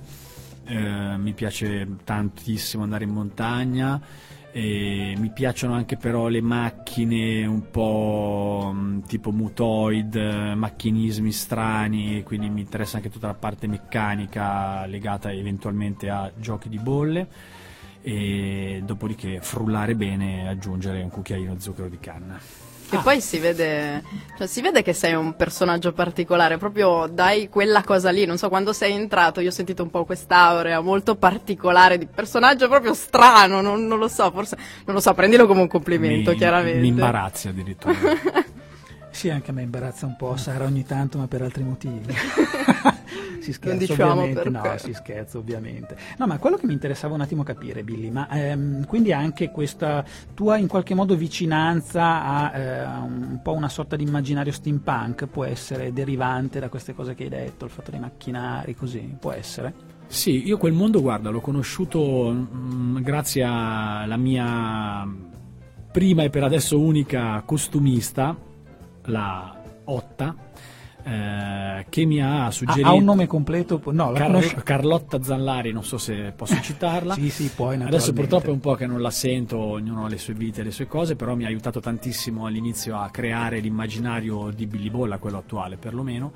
Eh, 0.64 1.16
mi 1.18 1.32
piace 1.32 1.96
tantissimo 2.04 2.84
andare 2.84 3.04
in 3.04 3.10
montagna 3.10 4.00
e 4.52 5.14
mi 5.18 5.30
piacciono 5.30 5.72
anche 5.72 5.96
però 5.96 6.28
le 6.28 6.42
macchine 6.42 7.44
un 7.46 7.70
po' 7.70 8.70
mh, 8.72 9.06
tipo 9.06 9.32
mutoid, 9.32 10.14
eh, 10.14 10.54
macchinismi 10.54 11.32
strani, 11.32 12.22
quindi 12.22 12.48
mi 12.50 12.60
interessa 12.60 12.98
anche 12.98 13.10
tutta 13.10 13.28
la 13.28 13.34
parte 13.34 13.66
meccanica 13.66 14.84
legata 14.86 15.32
eventualmente 15.32 16.10
a 16.10 16.30
giochi 16.36 16.68
di 16.68 16.78
bolle 16.78 17.28
e 18.02 18.82
dopodiché 18.84 19.38
frullare 19.40 19.94
bene 19.94 20.42
e 20.42 20.48
aggiungere 20.48 21.02
un 21.02 21.08
cucchiaino 21.08 21.54
di 21.54 21.60
zucchero 21.60 21.88
di 21.88 21.98
canna. 21.98 22.38
E 22.94 22.98
poi 22.98 23.22
si 23.22 23.38
vede, 23.38 24.02
cioè, 24.36 24.46
si 24.46 24.60
vede 24.60 24.82
che 24.82 24.92
sei 24.92 25.14
un 25.14 25.34
personaggio 25.34 25.92
particolare, 25.92 26.58
proprio 26.58 27.06
dai 27.10 27.48
quella 27.48 27.82
cosa 27.82 28.10
lì, 28.10 28.26
non 28.26 28.36
so, 28.36 28.50
quando 28.50 28.74
sei 28.74 28.92
entrato 28.92 29.40
io 29.40 29.48
ho 29.48 29.52
sentito 29.52 29.82
un 29.82 29.88
po' 29.88 30.04
quest'aurea 30.04 30.78
molto 30.80 31.14
particolare 31.14 31.96
di 31.96 32.06
personaggio 32.06 32.68
proprio 32.68 32.92
strano, 32.92 33.62
non, 33.62 33.86
non 33.86 33.98
lo 33.98 34.08
so, 34.08 34.30
forse, 34.30 34.58
non 34.84 34.94
lo 34.94 35.00
so, 35.00 35.14
prendilo 35.14 35.46
come 35.46 35.62
un 35.62 35.68
complimento 35.68 36.32
mi, 36.32 36.36
chiaramente. 36.36 36.80
Mi 36.80 36.88
imbarazzi 36.88 37.48
addirittura. 37.48 37.94
Sì, 39.12 39.28
anche 39.28 39.50
a 39.50 39.52
me 39.52 39.60
imbarazza 39.60 40.06
un 40.06 40.16
po', 40.16 40.36
Sara, 40.38 40.64
ogni 40.64 40.86
tanto, 40.86 41.18
ma 41.18 41.26
per 41.28 41.42
altri 41.42 41.62
motivi. 41.62 42.16
si 43.42 43.52
scherza 43.52 43.76
diciamo 43.76 44.22
ovviamente, 44.22 44.50
no, 44.50 44.62
si 44.76 44.92
scherza 44.94 45.38
ovviamente. 45.38 45.96
No, 46.16 46.26
ma 46.26 46.38
quello 46.38 46.56
che 46.56 46.66
mi 46.66 46.72
interessava 46.72 47.14
un 47.14 47.22
attimo 47.22 47.42
capire, 47.42 47.82
Billy, 47.82 48.08
ma 48.10 48.28
ehm, 48.30 48.86
quindi 48.86 49.12
anche 49.12 49.50
questa 49.50 50.04
tua 50.32 50.56
in 50.58 50.68
qualche 50.68 50.94
modo 50.94 51.16
vicinanza 51.16 52.22
a 52.22 52.56
eh, 52.56 52.84
un 52.84 53.40
po' 53.42 53.52
una 53.52 53.68
sorta 53.68 53.96
di 53.96 54.04
immaginario 54.04 54.52
steampunk 54.52 55.26
può 55.26 55.44
essere 55.44 55.92
derivante 55.92 56.60
da 56.60 56.68
queste 56.68 56.94
cose 56.94 57.14
che 57.14 57.24
hai 57.24 57.28
detto, 57.28 57.64
il 57.64 57.70
fatto 57.72 57.90
dei 57.90 57.98
macchinari, 57.98 58.76
così, 58.76 59.16
può 59.18 59.32
essere? 59.32 59.74
Sì, 60.06 60.46
io 60.46 60.56
quel 60.56 60.72
mondo, 60.72 61.00
guarda, 61.00 61.30
l'ho 61.30 61.40
conosciuto 61.40 62.30
mm, 62.32 62.98
grazie 62.98 63.42
alla 63.42 64.16
mia 64.16 65.04
prima 65.90 66.22
e 66.22 66.30
per 66.30 66.44
adesso 66.44 66.78
unica 66.78 67.42
costumista, 67.44 68.36
la 69.06 69.56
Otta, 69.84 70.36
eh, 71.04 71.86
che 71.88 72.04
mi 72.04 72.22
ha 72.22 72.50
suggerito... 72.50 72.86
ha 72.86 72.92
un 72.92 73.04
nome 73.04 73.26
completo? 73.26 73.80
No, 73.86 74.12
la 74.12 74.18
Car-? 74.18 74.62
Carlotta 74.62 75.22
Zallari, 75.22 75.72
non 75.72 75.84
so 75.84 75.98
se 75.98 76.32
posso 76.34 76.60
citarla. 76.60 77.14
Sì, 77.14 77.28
sì, 77.30 77.50
puoi 77.54 77.80
Adesso 77.80 78.12
purtroppo 78.12 78.46
è 78.46 78.52
un 78.52 78.60
po' 78.60 78.74
che 78.74 78.86
non 78.86 79.00
la 79.00 79.10
sento, 79.10 79.58
ognuno 79.58 80.04
ha 80.04 80.08
le 80.08 80.18
sue 80.18 80.34
vite 80.34 80.60
e 80.60 80.64
le 80.64 80.70
sue 80.70 80.86
cose, 80.86 81.16
però 81.16 81.34
mi 81.34 81.44
ha 81.44 81.48
aiutato 81.48 81.80
tantissimo 81.80 82.46
all'inizio 82.46 82.96
a 82.98 83.10
creare 83.10 83.60
l'immaginario 83.60 84.50
di 84.54 84.66
Billy 84.66 84.90
Bolla, 84.90 85.18
quello 85.18 85.38
attuale 85.38 85.76
perlomeno, 85.76 86.32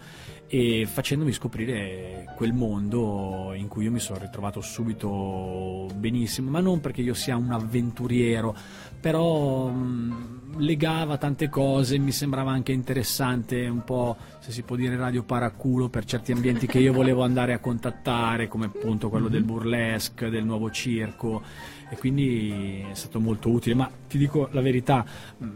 e 0.48 0.86
facendomi 0.86 1.32
scoprire 1.32 2.32
quel 2.36 2.52
mondo 2.52 3.52
in 3.54 3.68
cui 3.68 3.84
io 3.84 3.90
mi 3.90 3.98
sono 3.98 4.18
ritrovato 4.20 4.60
subito 4.60 5.88
benissimo, 5.94 6.50
ma 6.50 6.60
non 6.60 6.80
perché 6.80 7.02
io 7.02 7.14
sia 7.14 7.36
un 7.36 7.50
avventuriero, 7.50 8.54
però 9.00 9.68
mh, 9.68 10.58
legava 10.58 11.16
tante 11.18 11.48
cose, 11.48 11.98
mi 11.98 12.12
sembrava 12.12 12.50
anche 12.50 12.72
interessante 12.72 13.66
un 13.66 13.84
po', 13.84 14.16
se 14.38 14.52
si 14.56 14.62
può 14.62 14.74
dire 14.74 14.96
radio 14.96 15.22
paraculo 15.22 15.90
per 15.90 16.06
certi 16.06 16.32
ambienti 16.32 16.66
che 16.66 16.78
io 16.78 16.94
volevo 16.94 17.22
andare 17.22 17.52
a 17.52 17.58
contattare, 17.58 18.48
come 18.48 18.64
appunto 18.64 19.10
quello 19.10 19.28
del 19.28 19.44
burlesque, 19.44 20.30
del 20.30 20.46
nuovo 20.46 20.70
circo, 20.70 21.42
e 21.90 21.96
quindi 21.98 22.82
è 22.90 22.94
stato 22.94 23.20
molto 23.20 23.50
utile, 23.50 23.74
ma 23.74 23.90
ti 24.08 24.16
dico 24.16 24.48
la 24.52 24.62
verità, 24.62 25.04
mh, 25.36 25.46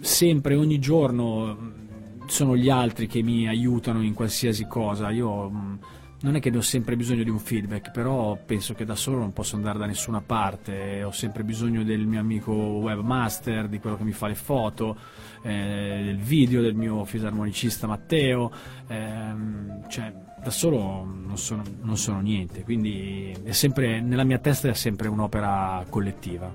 sempre, 0.00 0.54
ogni 0.54 0.78
giorno 0.78 1.54
mh, 1.54 2.26
sono 2.28 2.56
gli 2.56 2.70
altri 2.70 3.06
che 3.08 3.20
mi 3.20 3.46
aiutano 3.46 4.02
in 4.02 4.14
qualsiasi 4.14 4.66
cosa, 4.66 5.10
io... 5.10 5.92
non 6.24 6.36
è 6.36 6.40
che 6.40 6.48
ne 6.48 6.56
ho 6.56 6.62
sempre 6.62 6.96
bisogno 6.96 7.22
di 7.22 7.28
un 7.28 7.38
feedback, 7.38 7.90
però 7.90 8.38
penso 8.44 8.72
che 8.72 8.86
da 8.86 8.96
solo 8.96 9.18
non 9.18 9.34
posso 9.34 9.56
andare 9.56 9.78
da 9.78 9.84
nessuna 9.84 10.22
parte, 10.22 11.04
ho 11.04 11.12
sempre 11.12 11.44
bisogno 11.44 11.84
del 11.84 12.06
mio 12.06 12.18
amico 12.18 12.50
webmaster, 12.52 13.68
di 13.68 13.78
quello 13.78 13.98
che 13.98 14.04
mi 14.04 14.12
fa 14.12 14.26
le 14.26 14.34
foto, 14.34 14.96
eh, 15.42 16.00
del 16.02 16.16
video, 16.16 16.62
del 16.62 16.74
mio 16.74 17.04
fisarmonicista 17.04 17.86
Matteo, 17.86 18.50
ehm, 18.86 19.86
cioè 19.88 20.14
da 20.42 20.50
solo 20.50 21.04
non 21.04 21.36
sono, 21.36 21.62
non 21.82 21.98
sono 21.98 22.20
niente, 22.20 22.62
quindi 22.62 23.36
è 23.44 23.52
sempre, 23.52 24.00
nella 24.00 24.24
mia 24.24 24.38
testa 24.38 24.68
è 24.68 24.74
sempre 24.74 25.08
un'opera 25.08 25.84
collettiva. 25.90 26.50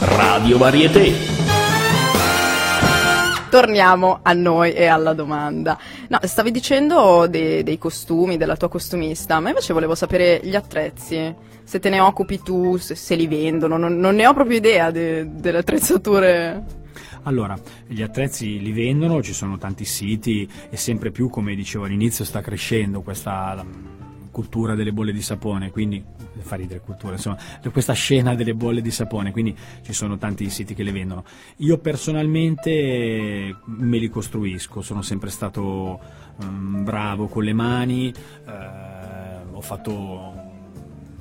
Radio 0.00 0.58
Varieté. 0.58 1.69
Torniamo 3.50 4.20
a 4.22 4.32
noi 4.32 4.72
e 4.72 4.86
alla 4.86 5.12
domanda. 5.12 5.76
No, 6.08 6.20
stavi 6.22 6.52
dicendo 6.52 7.26
dei, 7.26 7.64
dei 7.64 7.78
costumi, 7.78 8.36
della 8.36 8.56
tua 8.56 8.68
costumista, 8.68 9.40
ma 9.40 9.48
invece 9.48 9.72
volevo 9.72 9.96
sapere 9.96 10.40
gli 10.44 10.54
attrezzi, 10.54 11.34
se 11.64 11.78
te 11.80 11.88
ne 11.88 11.98
occupi 11.98 12.40
tu, 12.42 12.76
se, 12.76 12.94
se 12.94 13.16
li 13.16 13.26
vendono, 13.26 13.76
non, 13.76 13.98
non 13.98 14.14
ne 14.14 14.28
ho 14.28 14.34
proprio 14.34 14.56
idea 14.56 14.92
de- 14.92 15.34
delle 15.34 15.58
attrezzature. 15.58 16.64
Allora, 17.24 17.58
gli 17.88 18.02
attrezzi 18.02 18.60
li 18.60 18.70
vendono, 18.70 19.20
ci 19.20 19.32
sono 19.34 19.58
tanti 19.58 19.84
siti 19.84 20.48
e 20.70 20.76
sempre 20.76 21.10
più, 21.10 21.28
come 21.28 21.56
dicevo 21.56 21.86
all'inizio, 21.86 22.24
sta 22.24 22.40
crescendo 22.40 23.02
questa 23.02 23.64
cultura 24.30 24.74
delle 24.74 24.92
bolle 24.92 25.12
di 25.12 25.22
sapone, 25.22 25.70
quindi 25.70 26.02
fa 26.38 26.56
ridere 26.56 26.80
cultura, 26.80 27.14
insomma, 27.14 27.38
questa 27.72 27.92
scena 27.92 28.34
delle 28.34 28.54
bolle 28.54 28.80
di 28.80 28.90
sapone, 28.90 29.32
quindi 29.32 29.56
ci 29.82 29.92
sono 29.92 30.16
tanti 30.18 30.48
siti 30.50 30.74
che 30.74 30.82
le 30.82 30.92
vendono. 30.92 31.24
Io 31.58 31.78
personalmente 31.78 33.56
me 33.64 33.98
li 33.98 34.08
costruisco, 34.08 34.80
sono 34.82 35.02
sempre 35.02 35.30
stato 35.30 36.00
mm, 36.44 36.84
bravo 36.84 37.26
con 37.26 37.44
le 37.44 37.52
mani, 37.52 38.12
eh, 38.46 39.48
ho 39.52 39.60
fatto 39.60 40.39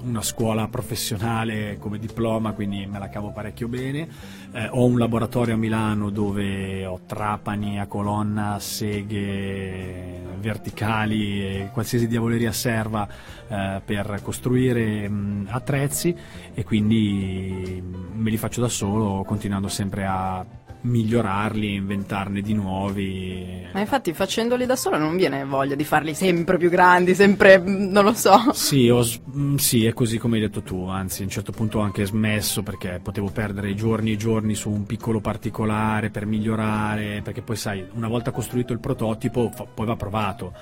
una 0.03 0.21
scuola 0.21 0.67
professionale 0.67 1.77
come 1.79 1.99
diploma, 1.99 2.53
quindi 2.53 2.85
me 2.85 2.99
la 2.99 3.09
cavo 3.09 3.31
parecchio 3.31 3.67
bene. 3.67 4.07
Eh, 4.51 4.67
ho 4.71 4.85
un 4.85 4.97
laboratorio 4.97 5.55
a 5.55 5.57
Milano 5.57 6.09
dove 6.09 6.85
ho 6.85 7.01
trapani 7.05 7.79
a 7.79 7.87
colonna, 7.87 8.59
seghe 8.59 10.27
verticali 10.39 11.41
e 11.41 11.69
qualsiasi 11.71 12.07
diavoleria 12.07 12.51
serva 12.51 13.07
eh, 13.47 13.81
per 13.83 14.19
costruire 14.23 15.07
mh, 15.07 15.47
attrezzi 15.49 16.15
e 16.53 16.63
quindi 16.63 17.83
me 17.83 18.29
li 18.29 18.37
faccio 18.37 18.61
da 18.61 18.69
solo 18.69 19.23
continuando 19.23 19.67
sempre 19.67 20.05
a 20.05 20.45
migliorarli, 20.81 21.75
inventarne 21.75 22.41
di 22.41 22.53
nuovi. 22.53 23.67
Ma 23.73 23.79
infatti 23.79 24.13
facendoli 24.13 24.65
da 24.65 24.75
solo 24.75 24.97
non 24.97 25.17
viene 25.17 25.43
voglia 25.43 25.75
di 25.75 25.83
farli 25.83 26.13
sempre 26.13 26.57
più 26.57 26.69
grandi, 26.69 27.15
sempre, 27.15 27.59
mm, 27.59 27.91
non 27.91 28.05
lo 28.05 28.13
so. 28.13 28.51
Sì, 28.53 28.89
ho 28.89 29.03
mm, 29.35 29.55
sì, 29.55 29.85
è 29.85 29.93
così 29.93 30.17
come 30.17 30.35
hai 30.35 30.43
detto 30.43 30.61
tu, 30.61 30.85
anzi 30.85 31.21
a 31.21 31.25
un 31.25 31.31
certo 31.31 31.51
punto 31.51 31.79
ho 31.79 31.81
anche 31.81 32.05
smesso 32.05 32.63
perché 32.63 32.99
potevo 33.01 33.29
perdere 33.29 33.75
giorni 33.75 34.13
e 34.13 34.17
giorni 34.17 34.55
su 34.55 34.69
un 34.69 34.85
piccolo 34.85 35.19
particolare 35.19 36.09
per 36.09 36.25
migliorare, 36.25 37.21
perché 37.23 37.41
poi 37.41 37.55
sai, 37.55 37.85
una 37.93 38.07
volta 38.07 38.31
costruito 38.31 38.73
il 38.73 38.79
prototipo 38.79 39.51
poi 39.73 39.85
va 39.85 39.95
provato, 39.95 40.53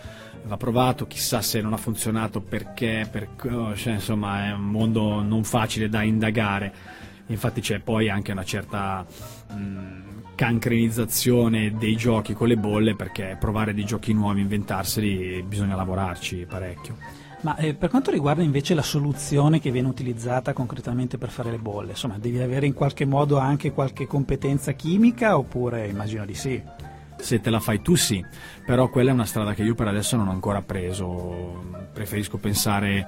va 0.43 0.57
provato, 0.57 1.05
chissà 1.05 1.41
se 1.41 1.61
non 1.61 1.73
ha 1.73 1.77
funzionato 1.77 2.41
perché, 2.41 3.07
per, 3.09 3.29
cioè, 3.75 3.93
insomma 3.93 4.47
è 4.47 4.51
un 4.53 4.65
mondo 4.65 5.21
non 5.21 5.43
facile 5.43 5.89
da 5.89 6.01
indagare. 6.01 7.05
Infatti 7.27 7.61
c'è 7.61 7.79
poi 7.79 8.09
anche 8.09 8.31
una 8.31 8.43
certa 8.43 9.05
mh, 9.53 10.35
cancrenizzazione 10.35 11.73
dei 11.77 11.95
giochi 11.95 12.33
con 12.33 12.47
le 12.47 12.57
bolle 12.57 12.95
perché 12.95 13.35
provare 13.39 13.73
dei 13.73 13.85
giochi 13.85 14.13
nuovi, 14.13 14.41
inventarseli, 14.41 15.43
bisogna 15.43 15.75
lavorarci 15.75 16.45
parecchio. 16.47 16.95
Ma 17.41 17.55
eh, 17.57 17.75
per 17.75 17.89
quanto 17.89 18.09
riguarda 18.09 18.41
invece 18.41 18.73
la 18.73 18.81
soluzione 18.81 19.59
che 19.59 19.71
viene 19.71 19.87
utilizzata 19.87 20.53
concretamente 20.53 21.17
per 21.17 21.29
fare 21.29 21.51
le 21.51 21.59
bolle, 21.59 21.91
insomma, 21.91 22.17
devi 22.17 22.39
avere 22.39 22.65
in 22.65 22.73
qualche 22.73 23.05
modo 23.05 23.37
anche 23.37 23.71
qualche 23.71 24.07
competenza 24.07 24.71
chimica 24.71 25.37
oppure 25.37 25.87
immagino 25.87 26.25
di 26.25 26.33
sì. 26.33 26.61
Se 27.19 27.39
te 27.39 27.49
la 27.49 27.59
fai 27.59 27.81
tu 27.81 27.95
sì, 27.95 28.23
però 28.65 28.89
quella 28.89 29.09
è 29.09 29.13
una 29.13 29.25
strada 29.25 29.53
che 29.53 29.63
io 29.63 29.73
per 29.75 29.87
adesso 29.87 30.15
non 30.15 30.27
ho 30.27 30.31
ancora 30.31 30.61
preso, 30.61 31.63
preferisco 31.91 32.37
pensare 32.37 33.07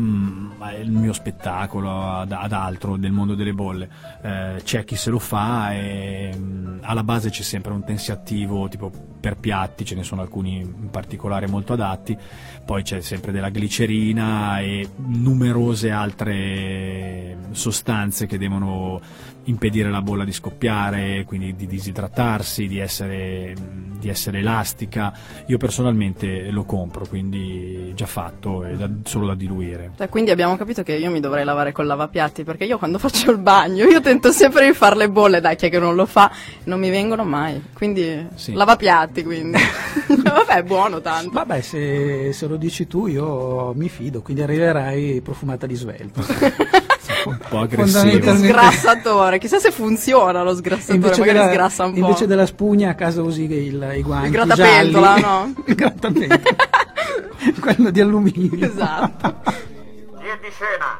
mm, 0.00 0.60
al 0.60 0.88
mio 0.88 1.12
spettacolo, 1.12 2.10
ad, 2.18 2.32
ad 2.32 2.52
altro 2.52 2.96
del 2.96 3.12
mondo 3.12 3.34
delle 3.34 3.52
bolle. 3.52 3.88
Eh, 4.22 4.60
c'è 4.62 4.84
chi 4.84 4.96
se 4.96 5.10
lo 5.10 5.18
fa 5.18 5.72
e 5.72 6.32
mm, 6.36 6.78
alla 6.82 7.04
base 7.04 7.30
c'è 7.30 7.42
sempre 7.42 7.72
un 7.72 7.84
tensiattivo 7.84 8.68
tipo 8.68 8.90
per 9.20 9.36
piatti, 9.36 9.84
ce 9.84 9.94
ne 9.94 10.02
sono 10.02 10.20
alcuni 10.20 10.56
in 10.56 10.90
particolare 10.90 11.46
molto 11.46 11.72
adatti, 11.72 12.16
poi 12.64 12.82
c'è 12.82 13.00
sempre 13.00 13.32
della 13.32 13.48
glicerina 13.48 14.60
e 14.60 14.88
numerose 14.96 15.90
altre 15.90 17.38
sostanze 17.52 18.26
che 18.26 18.36
devono 18.36 19.00
impedire 19.44 19.90
la 19.90 20.00
bolla 20.02 20.24
di 20.24 20.32
scoppiare, 20.32 21.24
quindi 21.26 21.54
di 21.54 21.66
disidratarsi, 21.66 22.66
di 22.66 22.78
essere, 22.78 23.54
di 23.98 24.08
essere 24.08 24.38
elastica. 24.38 25.12
Io 25.46 25.58
personalmente 25.58 26.50
lo 26.50 26.64
compro, 26.64 27.06
quindi 27.06 27.92
già 27.94 28.06
fatto, 28.06 28.64
è 28.64 28.72
da- 28.74 28.88
solo 29.04 29.26
da 29.26 29.34
diluire. 29.34 29.92
Cioè, 29.96 30.08
quindi 30.08 30.30
abbiamo 30.30 30.56
capito 30.56 30.82
che 30.82 30.94
io 30.94 31.10
mi 31.10 31.20
dovrei 31.20 31.44
lavare 31.44 31.72
col 31.72 31.86
lavapiatti, 31.86 32.44
perché 32.44 32.64
io 32.64 32.78
quando 32.78 32.98
faccio 33.00 33.30
il 33.30 33.38
bagno, 33.38 33.84
io 33.86 34.00
tento 34.00 34.32
sempre 34.32 34.66
di 34.66 34.72
fare 34.74 34.96
le 34.96 35.10
bolle, 35.10 35.40
dai, 35.40 35.56
chi 35.56 35.66
è 35.66 35.70
che 35.70 35.78
non 35.78 35.94
lo 35.94 36.06
fa, 36.06 36.30
non 36.64 36.80
mi 36.80 36.90
vengono 36.90 37.24
mai. 37.24 37.62
Quindi, 37.72 38.26
Sì. 38.34 38.52
lavapiatti, 38.54 39.22
quindi. 39.22 39.58
Vabbè, 40.24 40.54
è 40.56 40.62
buono 40.62 41.00
tanto. 41.00 41.30
Vabbè, 41.30 41.60
se, 41.60 42.32
se 42.32 42.46
lo 42.46 42.56
dici 42.56 42.86
tu 42.86 43.06
io 43.06 43.72
mi 43.74 43.88
fido, 43.88 44.22
quindi 44.22 44.42
arriverai 44.42 45.20
profumata 45.22 45.66
di 45.66 45.74
svelto. 45.74 46.22
Un 47.24 47.38
po' 47.48 47.58
aggressivo. 47.60 47.98
Fondamentalmente- 47.98 48.48
Sgrassatore, 48.48 49.38
chissà 49.38 49.58
se 49.58 49.70
funziona 49.70 50.42
lo 50.42 50.54
sgrassatore, 50.54 50.96
Invece 50.96 51.20
magari 51.20 51.38
della, 51.38 51.50
sgrassa 51.52 51.84
un 51.84 51.92
po'. 51.92 51.98
invece 51.98 52.26
della 52.26 52.46
spugna 52.46 52.90
a 52.90 52.94
casa 52.94 53.22
usi 53.22 53.42
il, 53.44 53.92
i 53.96 54.02
guanti 54.02 54.26
Il 54.26 54.32
grattapentola, 54.32 55.16
no? 55.16 55.54
il 55.66 55.74
grattapentola. 55.74 56.40
Quello 57.60 57.90
di 57.90 58.00
alluminio. 58.00 58.66
Esatto. 58.66 59.36
Via 60.20 60.36
di 60.40 60.50
scena. 60.50 60.98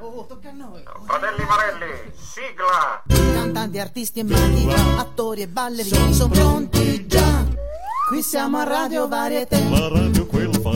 Fratelli 1.06 1.44
Marelli, 1.46 2.12
sigla. 2.14 3.02
Cantanti, 3.34 3.78
artisti 3.78 4.20
e 4.20 4.24
maghi, 4.24 4.66
attori 4.98 5.42
e 5.42 5.48
ballerini 5.48 6.12
sono 6.12 6.28
pronti 6.28 7.06
già. 7.06 7.44
Qui 8.08 8.20
siamo 8.22 8.58
a 8.58 8.64
Radio 8.64 9.08
Varietà, 9.08 9.58
La 9.70 9.88
radio 9.88 10.26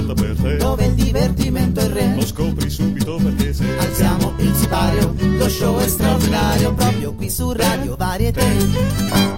fatta 0.08 0.14
per 0.14 0.36
te 0.36 0.56
dove 0.56 0.84
il 0.86 0.94
divertimento 0.94 1.80
è 1.80 1.84
il 1.84 1.90
re. 1.90 2.14
Lo 2.14 2.24
scopri 2.24 2.70
subito 2.70 3.16
perché 3.16 3.52
se 3.52 3.78
Alziamo 3.78 4.34
il 4.38 4.54
sipario, 4.54 5.14
lo 5.18 5.48
show 5.48 5.78
è 5.78 5.86
straordinario, 5.86 6.74
proprio 6.74 7.12
qui 7.14 7.28
su 7.28 7.52
Radio 7.52 7.96
Varietà. 7.96 8.42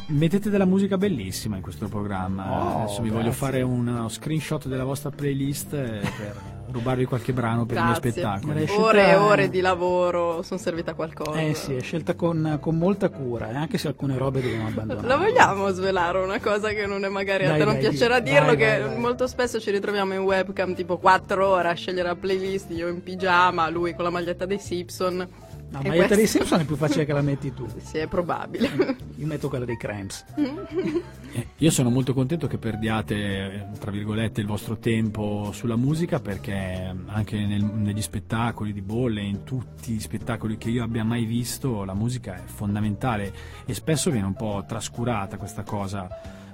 Mettete 0.07 0.50
della 0.50 0.65
musica 0.65 0.97
bellissima 0.97 1.57
in 1.57 1.62
questo 1.62 1.89
programma. 1.89 2.50
Oh, 2.50 2.83
Adesso 2.83 3.03
vi 3.03 3.09
voglio 3.09 3.31
grazie. 3.31 3.39
fare 3.47 3.62
uno 3.62 4.09
screenshot 4.09 4.67
della 4.67 4.85
vostra 4.85 5.11
playlist 5.11 5.73
eh, 5.73 6.00
per 6.00 6.59
rubarvi 6.73 7.05
qualche 7.05 7.33
brano 7.33 7.67
per 7.67 7.77
Grazie. 7.77 8.11
spettacoli. 8.11 8.53
Direi 8.53 8.67
scelta- 8.67 8.83
Ore 8.85 9.09
e 9.11 9.15
ore 9.15 9.49
di 9.50 9.61
lavoro, 9.61 10.43
sono 10.43 10.61
servita 10.61 10.93
a 10.93 10.95
qualcosa. 10.95 11.41
Eh 11.41 11.55
sì, 11.55 11.75
è 11.75 11.81
scelta 11.81 12.15
con, 12.15 12.59
con 12.61 12.77
molta 12.77 13.09
cura, 13.09 13.50
eh, 13.50 13.55
anche 13.57 13.79
se 13.79 13.89
alcune 13.89 14.17
robe 14.19 14.41
dobbiamo 14.41 14.69
abbandonare. 14.69 15.07
La 15.07 15.17
vogliamo 15.17 15.69
svelare 15.71 16.19
una 16.19 16.41
cosa 16.41 16.69
che 16.71 16.87
non 16.87 17.05
è 17.05 17.09
magari 17.09 17.45
a 17.45 17.49
Dai, 17.50 17.59
te 17.59 17.65
non 17.65 17.75
dai, 17.75 17.83
piacerà 17.89 18.21
di- 18.21 18.31
dirlo, 18.31 18.47
vai, 18.47 18.57
che 18.57 18.79
vai, 18.79 18.89
vai. 18.89 18.99
molto 18.99 19.27
spesso 19.27 19.59
ci 19.61 19.71
ritroviamo 19.71 20.15
in 20.15 20.21
webcam 20.21 20.75
tipo 20.75 20.99
4 20.99 21.47
ore 21.47 21.69
a 21.69 21.75
scegliere 21.75 22.09
la 22.09 22.15
playlist, 22.17 22.71
io 22.71 22.89
in 22.89 23.03
pigiama, 23.03 23.69
lui 23.69 23.95
con 23.95 24.05
la 24.05 24.11
maglietta 24.11 24.47
dei 24.47 24.59
Simpson. 24.59 25.27
No, 25.73 25.79
ma 25.83 25.85
io 25.85 25.91
te 25.91 25.97
questo- 25.99 26.15
dei 26.17 26.27
Simpson 26.27 26.61
è 26.61 26.65
più 26.65 26.77
facile 26.77 27.05
che 27.05 27.12
la 27.12 27.21
metti 27.23 27.55
tu. 27.55 27.67
Sì, 27.81 27.99
è 27.99 28.07
probabile. 28.09 28.97
Io 29.17 29.27
metto 29.27 29.49
quella 29.49 29.65
dei 29.65 29.77
Cramps. 29.77 30.25
Eh, 31.33 31.47
Io 31.59 31.71
sono 31.71 31.91
molto 31.91 32.12
contento 32.12 32.49
che 32.49 32.59
perdiate, 32.59 33.69
tra 33.79 33.93
virgolette, 33.93 34.41
il 34.41 34.49
vostro 34.49 34.79
tempo 34.79 35.50
sulla 35.53 35.77
musica 35.77 36.19
perché 36.19 36.93
anche 37.07 37.39
nel- 37.47 37.62
negli 37.65 38.03
spettacoli 38.03 38.73
di 38.73 38.83
bolle, 38.83 39.23
in 39.23 39.45
tutti 39.45 39.93
gli 39.93 40.00
spettacoli 40.00 40.59
che 40.59 40.71
io 40.71 40.83
abbia 40.83 41.05
mai 41.05 41.27
visto, 41.27 41.85
la 41.85 41.95
musica 41.95 42.35
è 42.35 42.41
fondamentale 42.47 43.33
e 43.65 43.75
spesso 43.75 44.11
viene 44.11 44.27
un 44.27 44.35
po' 44.35 44.65
trascurata 44.67 45.37
questa 45.37 45.62
cosa 45.62 46.09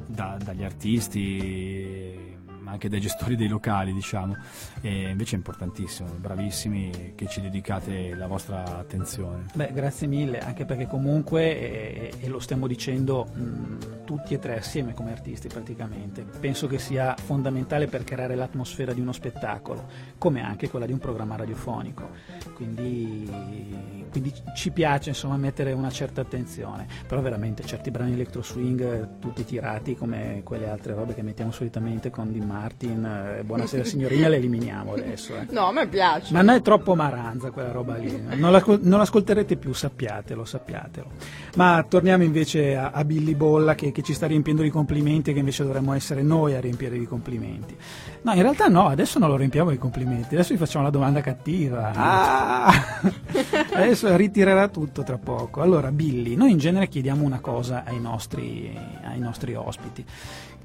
da- 0.07 0.37
dagli 0.45 0.63
artisti, 0.63 2.36
ma 2.67 2.73
anche 2.73 2.89
dai 2.89 3.01
gestori 3.01 3.37
dei 3.37 3.47
locali, 3.47 3.93
diciamo. 3.93 4.37
E 4.81 5.11
invece 5.11 5.35
è 5.35 5.37
importantissimo, 5.37 6.09
bravissimi 6.19 7.13
che 7.15 7.29
ci 7.29 7.41
dedicate 7.41 8.13
la 8.17 8.27
vostra 8.27 8.79
attenzione. 8.79 9.47
Beh, 9.55 9.71
grazie 9.73 10.09
mille, 10.09 10.41
anche 10.41 10.65
perché 10.65 10.89
comunque, 10.89 12.11
e, 12.21 12.29
lo 12.29 12.41
stiamo 12.41 12.67
dicendo 12.67 13.25
mh, 13.33 14.05
tutti 14.05 14.35
e 14.35 14.41
tre 14.41 14.59
assieme 14.59 14.95
come 14.95 15.13
artisti 15.13 15.47
praticamente, 15.47 16.25
penso 16.41 16.67
che 16.67 16.79
sia 16.79 17.15
fondamentale 17.15 17.87
per 17.87 18.03
creare 18.03 18.35
l'atmosfera 18.35 18.93
di 18.93 19.01
uno 19.01 19.13
spettacolo, 19.13 19.87
come 20.19 20.43
anche 20.43 20.69
quella 20.69 20.87
di 20.87 20.93
un 20.93 20.99
programma 20.99 21.37
radiofonico. 21.37 22.11
Quindi, 22.53 23.31
quindi 24.11 24.33
ci 24.57 24.73
piace 24.73 25.11
insomma 25.11 25.37
mettere 25.37 25.73
una 25.73 25.91
certa 25.91 26.21
attenzione, 26.21 26.89
però 27.07 27.21
veramente 27.21 27.65
certi 27.65 27.93
brani 27.93 28.13
electro 28.13 28.43
swing 28.43 29.19
tutti 29.21 29.45
tirati 29.45 29.95
come 29.95 30.41
quelle 30.43 30.69
altre 30.69 30.95
robe 30.95 31.15
che 31.15 31.23
mettiamo 31.23 31.53
solitamente 31.53 32.11
con 32.11 32.33
Dean 32.33 32.55
Martin, 32.61 33.05
eh, 33.05 33.43
Buonasera 33.45 33.85
signorina, 33.85 34.29
le 34.29 34.37
eliminiamo 34.37 34.95
adesso. 34.95 35.37
eh. 35.37 35.47
No, 35.51 35.67
a 35.67 35.73
me 35.73 35.87
piace. 35.89 36.33
Ma 36.33 36.41
non 36.41 36.55
è 36.55 36.63
troppo 36.63 36.95
maranza 36.95 37.51
quella 37.51 37.71
roba 37.71 37.97
lì, 37.97 38.19
non, 38.35 38.51
l'ascol- 38.51 38.81
non 38.83 38.99
l'ascolterete 38.99 39.57
più, 39.57 39.75
sappiatelo, 39.75 40.45
sappiatelo. 40.45 41.07
Ma 41.57 41.85
torniamo 41.87 42.23
invece 42.25 42.77
a, 42.77 42.91
a 42.93 43.05
Billy 43.05 43.35
Bolla 43.35 43.75
che, 43.75 43.93
che 43.93 44.03
ci 44.03 44.15
sta 44.15 44.27
riempiendo 44.27 44.63
di 44.63 44.71
complimenti 44.71 45.31
e 45.31 45.33
che 45.35 45.39
invece 45.41 45.65
dovremmo 45.65 45.93
essere 45.93 46.23
noi 46.23 46.55
a 46.55 46.61
riempire 46.61 46.99
di 46.99 47.07
complimenti. 47.07 47.77
No, 48.23 48.33
in 48.33 48.43
realtà 48.43 48.69
no, 48.69 48.89
adesso 48.89 49.19
non 49.19 49.29
lo 49.29 49.37
riempiamo 49.37 49.71
di 49.71 49.79
complimenti, 49.79 50.35
adesso 50.35 50.53
vi 50.55 50.59
facciamo 50.59 50.85
la 50.85 50.91
domanda 50.91 51.21
cattiva. 51.21 51.93
Ah! 51.95 52.73
adesso 53.75 54.15
ritirerà 54.17 54.69
tutto 54.69 55.03
tra 55.03 55.19
poco. 55.19 55.61
Allora, 55.61 55.93
Billy, 55.93 56.35
noi 56.37 56.53
in 56.53 56.59
genere 56.59 56.89
chiediamo 56.89 57.23
una 57.23 57.41
cosa 57.41 57.85
ai 57.85 58.01
nostri, 58.01 58.77
ai 59.05 59.19
nostri 59.19 59.55
ospiti. 59.55 60.05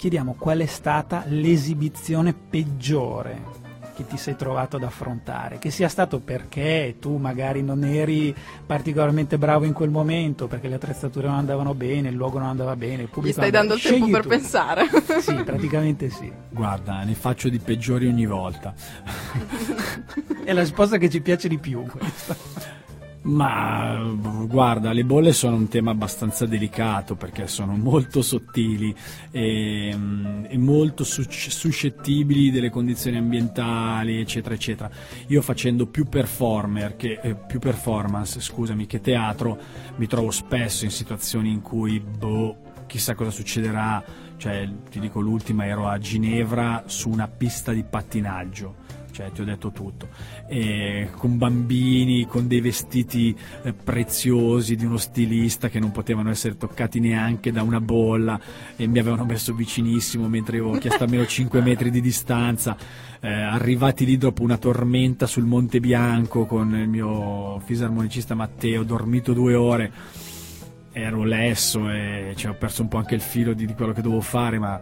Chiediamo 0.02 0.34
qual 0.34 0.58
è 0.58 0.66
stata 0.66 1.26
l'esibizione 1.28 2.34
peggiore 2.34 3.60
che 3.96 4.08
ti 4.08 4.18
sei 4.18 4.36
trovato 4.36 4.78
ad 4.78 4.84
affrontare, 4.84 5.60
che 5.60 5.70
sia 5.70 5.88
stato 5.90 6.18
perché 6.20 6.96
tu 7.00 7.18
magari 7.18 7.62
non 7.62 7.84
eri 7.84 8.34
particolarmente 8.66 9.38
bravo 9.38 9.66
in 9.66 9.74
quel 9.74 9.92
momento, 9.92 10.48
perché 10.48 10.70
le 10.70 10.76
attrezzature 10.76 11.28
non 11.28 11.36
andavano 11.36 11.76
bene, 11.76 12.10
il 12.10 12.16
luogo 12.16 12.40
non 12.40 12.48
andava 12.48 12.76
bene, 12.76 13.04
il 13.04 13.10
Gli 13.10 13.12
pubblico 13.12 13.42
stai 13.42 13.52
non 13.52 13.60
dando 13.60 13.76
il 13.76 13.82
tempo 13.84 14.10
per 14.10 14.22
tu. 14.24 14.28
pensare. 14.30 14.88
Sì, 15.22 15.36
praticamente 15.44 16.10
sì. 16.10 16.34
Guarda, 16.50 17.04
ne 17.04 17.14
faccio 17.14 17.48
di 17.50 17.60
peggiori 17.60 18.08
ogni 18.08 18.26
volta. 18.26 18.74
È 20.44 20.52
la 20.52 20.62
risposta 20.62 20.98
che 20.98 21.12
ci 21.12 21.22
piace 21.22 21.48
di 21.48 21.60
più. 21.60 21.86
questa. 21.86 22.80
Ma 23.24 24.02
guarda, 24.48 24.94
le 24.94 25.04
bolle 25.04 25.32
sono 25.32 25.56
un 25.56 25.68
tema 25.68 25.92
abbastanza 25.92 26.48
delicato 26.48 27.16
perché 27.16 27.46
sono 27.46 27.76
molto 27.76 28.24
sottili 28.24 28.96
e, 29.30 29.94
mm, 29.96 30.46
e 30.48 30.58
molto 30.58 31.04
sus- 31.04 31.50
suscettibili 31.50 32.50
delle 32.50 32.72
condizioni 32.72 33.18
ambientali, 33.18 34.20
eccetera, 34.20 34.56
eccetera. 34.56 34.90
Io 35.28 35.44
facendo 35.44 35.86
più 35.86 36.10
che, 36.96 37.20
eh, 37.22 37.36
più 37.36 37.60
performance, 37.60 38.40
scusami, 38.40 38.88
che 38.88 39.02
teatro, 39.02 39.60
mi 39.98 40.08
trovo 40.08 40.32
spesso 40.32 40.86
in 40.86 40.92
situazioni 40.92 41.52
in 41.52 41.62
cui, 41.62 42.00
boh, 42.00 42.58
chissà 42.88 43.14
cosa 43.14 43.30
succederà. 43.30 44.04
Cioè, 44.38 44.68
ti 44.90 45.00
dico 45.00 45.20
l'ultima, 45.20 45.68
ero 45.68 45.88
a 45.88 46.00
Ginevra 46.00 46.86
su 46.88 47.10
una 47.10 47.28
pista 47.28 47.72
di 47.72 47.84
pattinaggio 47.84 48.81
cioè 49.22 49.32
ti 49.32 49.42
ho 49.42 49.46
detto 49.46 49.72
tutto, 49.72 50.10
e 50.48 51.10
con 51.16 51.38
bambini, 51.38 52.26
con 52.26 52.48
dei 52.48 52.62
vestiti 52.62 53.36
eh, 53.64 53.74
preziosi 53.74 54.76
di 54.76 54.86
uno 54.86 54.98
stilista 54.98 55.70
che 55.70 55.80
non 55.80 55.92
potevano 55.92 56.30
essere 56.30 56.58
toccati 56.58 57.00
neanche 57.00 57.52
da 57.52 57.62
una 57.62 57.80
bolla 57.80 58.40
e 58.76 58.88
mi 58.88 59.00
avevano 59.00 59.26
messo 59.26 59.54
vicinissimo 59.54 60.28
mentre 60.28 60.58
io 60.58 60.64
avevo 60.64 60.80
chiesto 60.80 61.04
almeno 61.04 61.26
5 61.26 61.62
metri 61.62 61.92
di 61.92 62.02
distanza, 62.02 62.76
eh, 63.20 63.30
arrivati 63.30 64.06
lì 64.06 64.18
dopo 64.18 64.42
una 64.42 64.58
tormenta 64.58 65.28
sul 65.28 65.46
Monte 65.46 65.80
Bianco 65.80 66.46
con 66.46 66.76
il 66.76 66.88
mio 66.88 67.60
fisarmonicista 67.60 68.34
Matteo, 68.34 68.84
dormito 68.84 69.34
due 69.34 69.54
ore, 69.54 69.92
ero 70.92 71.24
lesso 71.24 71.90
e 71.90 72.34
cioè, 72.36 72.52
ho 72.52 72.56
perso 72.56 72.82
un 72.82 72.88
po' 72.88 72.98
anche 72.98 73.16
il 73.16 73.22
filo 73.22 73.54
di, 73.54 73.66
di 73.66 73.74
quello 73.74 73.94
che 73.94 74.02
dovevo 74.02 74.22
fare, 74.22 74.60
ma 74.60 74.80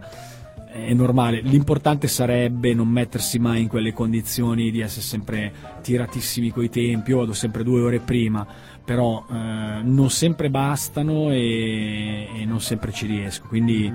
è 0.72 0.94
normale. 0.94 1.40
L'importante 1.40 2.06
sarebbe 2.06 2.72
non 2.74 2.88
mettersi 2.88 3.38
mai 3.38 3.62
in 3.62 3.68
quelle 3.68 3.92
condizioni 3.92 4.70
di 4.70 4.80
essere 4.80 5.02
sempre 5.02 5.52
tiratissimi 5.82 6.50
coi 6.50 6.68
tempi. 6.68 7.10
Io 7.10 7.18
vado 7.18 7.32
sempre 7.32 7.64
due 7.64 7.80
ore 7.80 7.98
prima, 7.98 8.46
però 8.84 9.24
eh, 9.28 9.80
non 9.82 10.10
sempre 10.10 10.48
bastano 10.48 11.30
e, 11.30 12.28
e 12.34 12.44
non 12.44 12.60
sempre 12.60 12.92
ci 12.92 13.06
riesco. 13.06 13.48
Quindi 13.48 13.86
eh, 13.86 13.92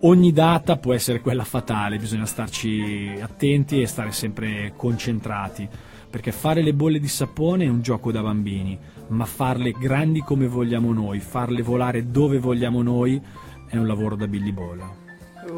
ogni 0.00 0.32
data 0.32 0.76
può 0.76 0.92
essere 0.94 1.20
quella 1.20 1.44
fatale, 1.44 1.98
bisogna 1.98 2.26
starci 2.26 3.16
attenti 3.20 3.80
e 3.80 3.86
stare 3.86 4.10
sempre 4.12 4.72
concentrati. 4.76 5.68
Perché 6.10 6.30
fare 6.30 6.62
le 6.62 6.74
bolle 6.74 7.00
di 7.00 7.08
sapone 7.08 7.64
è 7.64 7.68
un 7.68 7.82
gioco 7.82 8.12
da 8.12 8.22
bambini, 8.22 8.78
ma 9.08 9.24
farle 9.24 9.72
grandi 9.72 10.20
come 10.20 10.46
vogliamo 10.46 10.92
noi, 10.92 11.18
farle 11.18 11.60
volare 11.60 12.08
dove 12.08 12.38
vogliamo 12.38 12.82
noi, 12.82 13.20
è 13.68 13.76
un 13.76 13.86
lavoro 13.88 14.14
da 14.14 14.28
Billy 14.28 14.52
Bolla. 14.52 15.03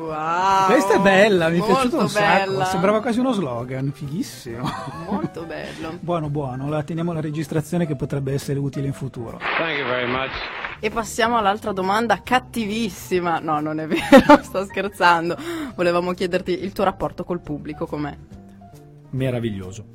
Wow. 0.07 0.67
Questa 0.67 0.95
è 0.95 0.99
bella, 1.01 1.49
mi 1.49 1.57
è 1.57 1.59
molto 1.59 1.75
piaciuto 1.75 1.99
un 1.99 2.09
sacco, 2.09 2.51
bella. 2.51 2.65
sembrava 2.67 3.01
quasi 3.01 3.19
uno 3.19 3.33
slogan, 3.33 3.91
fighissimo. 3.93 4.71
Molto 5.09 5.45
bello. 5.45 5.99
Buono, 6.01 6.31
buono, 6.31 6.69
la 6.69 6.83
teniamo 6.85 7.13
la 7.13 7.21
registrazione 7.21 7.87
che 7.87 7.97
potrebbe 7.97 8.33
essere 8.33 8.61
utile 8.61 8.87
in 8.87 8.93
futuro. 8.93 9.39
Thank 9.39 9.79
you 9.79 9.87
very 9.87 10.09
much. 10.09 10.31
E 10.79 10.91
passiamo 10.91 11.37
all'altra 11.37 11.73
domanda 11.73 12.21
cattivissima. 12.23 13.41
No, 13.41 13.59
non 13.61 13.81
è 13.81 13.87
vero, 13.89 14.41
sto 14.43 14.65
scherzando. 14.65 15.37
Volevamo 15.75 16.13
chiederti 16.13 16.63
il 16.63 16.73
tuo 16.73 16.85
rapporto 16.85 17.25
col 17.25 17.41
pubblico 17.41 17.87
com'è. 17.87 18.17
Meraviglioso. 19.11 19.87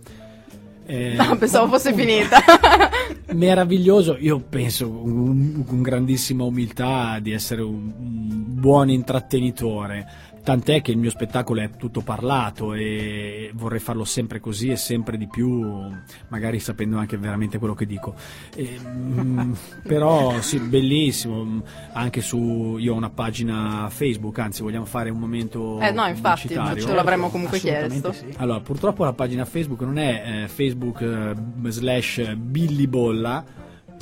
Eh, 0.92 1.16
No, 1.16 1.38
pensavo 1.38 1.68
fosse 1.68 1.94
finita. 1.94 2.40
meraviglioso, 3.32 4.18
io 4.20 4.40
penso 4.40 4.90
con, 4.90 5.82
grandissima 5.82 6.44
umiltà 6.44 7.20
di 7.20 7.32
essere 7.32 7.62
un, 7.62 7.94
un 7.98 8.60
buon 8.60 8.90
intrattenitore, 8.90 10.06
tant'è 10.44 10.82
che 10.82 10.92
il 10.92 10.98
mio 10.98 11.10
spettacolo 11.10 11.62
è 11.62 11.70
tutto 11.78 12.02
parlato 12.02 12.74
e 12.74 13.52
vorrei 13.54 13.80
farlo 13.80 14.04
sempre 14.04 14.40
così 14.40 14.70
e 14.70 14.76
sempre 14.76 15.18
di 15.18 15.28
più, 15.28 15.90
magari 16.30 16.60
sapendo 16.60 16.98
anche 16.98 17.18
veramente 17.18 17.58
quello 17.58 17.74
che 17.74 17.86
dico. 17.86 18.16
E, 18.56 18.80
mm, 18.84 19.54
però 19.84 20.40
sì, 20.42 20.60
bellissimo, 20.60 21.64
anche 21.94 22.22
su, 22.22 22.78
io 22.78 22.94
ho 22.94 22.98
una 22.98 23.10
pagina 23.10 23.88
Facebook, 23.90 24.40
anzi 24.40 24.62
vogliamo 24.62 24.86
fare 24.86 25.10
un 25.10 25.20
momento... 25.20 25.80
Eh 25.80 25.92
no, 25.92 26.06
infatti, 26.06 26.50
ce 26.50 26.94
l'avremmo 26.94 27.30
comunque 27.30 27.60
chiesto. 27.60 28.12
sì. 28.12 28.34
Allora, 28.38 28.60
purtroppo 28.60 29.04
la 29.04 29.14
pagina 29.14 29.46
Facebook 29.46 29.82
non 29.82 29.98
è 29.98 30.44
eh, 30.44 30.48
Facebook 30.48 31.02
eh, 31.02 31.36
slash 31.70 32.36
Billy 32.36 32.88
Bolla, 32.88 33.44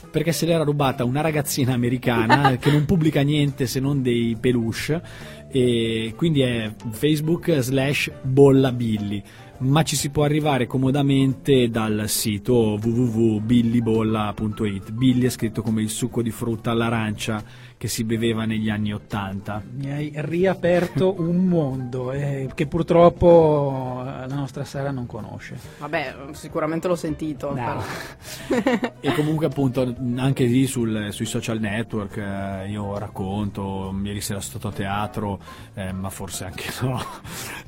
perché 0.09 0.31
se 0.31 0.45
l'era 0.45 0.63
rubata 0.63 1.03
una 1.03 1.21
ragazzina 1.21 1.73
americana 1.73 2.57
che 2.61 2.71
non 2.71 2.85
pubblica 2.85 3.21
niente 3.21 3.67
se 3.67 3.79
non 3.79 4.01
dei 4.01 4.37
peluche, 4.39 5.01
e 5.51 6.13
quindi 6.15 6.41
è 6.41 6.71
Facebook 6.91 7.59
slash 7.59 8.11
Bolla 8.21 8.71
Billy. 8.71 9.23
Ma 9.59 9.83
ci 9.83 9.95
si 9.95 10.09
può 10.09 10.23
arrivare 10.23 10.67
comodamente 10.67 11.69
dal 11.69 12.03
sito 12.07 12.77
www.billybolla.it. 12.81 14.91
Billy 14.91 15.25
è 15.25 15.29
scritto 15.29 15.61
come 15.61 15.81
il 15.81 15.89
succo 15.89 16.21
di 16.21 16.31
frutta 16.31 16.71
all'arancia 16.71 17.67
che 17.79 17.87
si 17.87 18.03
beveva 18.03 18.43
negli 18.43 18.69
anni 18.69 18.91
Ottanta. 18.93 19.63
Mi 19.77 19.89
hai 19.89 20.11
riaperto 20.15 21.15
un 21.21 21.45
mondo 21.45 22.11
eh, 22.11 22.49
che 22.53 22.67
purtroppo 22.67 24.03
eh, 24.05 24.27
la 24.27 24.35
nostra 24.35 24.65
Sara 24.65 24.91
non 24.91 25.05
conosce. 25.05 25.57
Vabbè, 25.79 26.15
sicuramente 26.31 26.89
l'ho 26.89 26.97
sentito. 26.97 27.55
No. 27.55 27.81
però- 28.49 28.91
E 28.99 29.13
comunque 29.13 29.45
appunto 29.45 29.95
anche 30.17 30.43
lì 30.43 30.67
sul- 30.67 31.07
sui 31.11 31.25
social 31.25 31.61
network 31.61 32.17
eh, 32.17 32.69
io 32.69 32.97
racconto, 32.97 33.97
ieri 34.03 34.19
sera 34.19 34.41
sono 34.41 34.59
stato 34.59 34.67
a 34.67 34.71
teatro, 34.77 35.39
eh, 35.73 35.93
ma 35.93 36.09
forse 36.09 36.43
anche 36.43 36.65
no, 36.83 37.01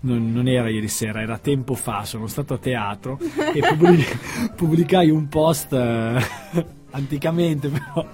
non, 0.01 0.33
non 0.33 0.49
era 0.49 0.67
ieri 0.67 0.89
sera, 0.89 1.21
era 1.21 1.37
tempo 1.37 1.73
fa, 1.81 2.05
sono 2.05 2.27
stato 2.27 2.53
a 2.53 2.57
teatro 2.57 3.17
e 3.53 3.59
pubblic- 3.59 4.53
pubblicai 4.55 5.09
un 5.09 5.27
post 5.27 5.73
eh, 5.73 6.25
anticamente 6.91 7.69
però. 7.69 8.05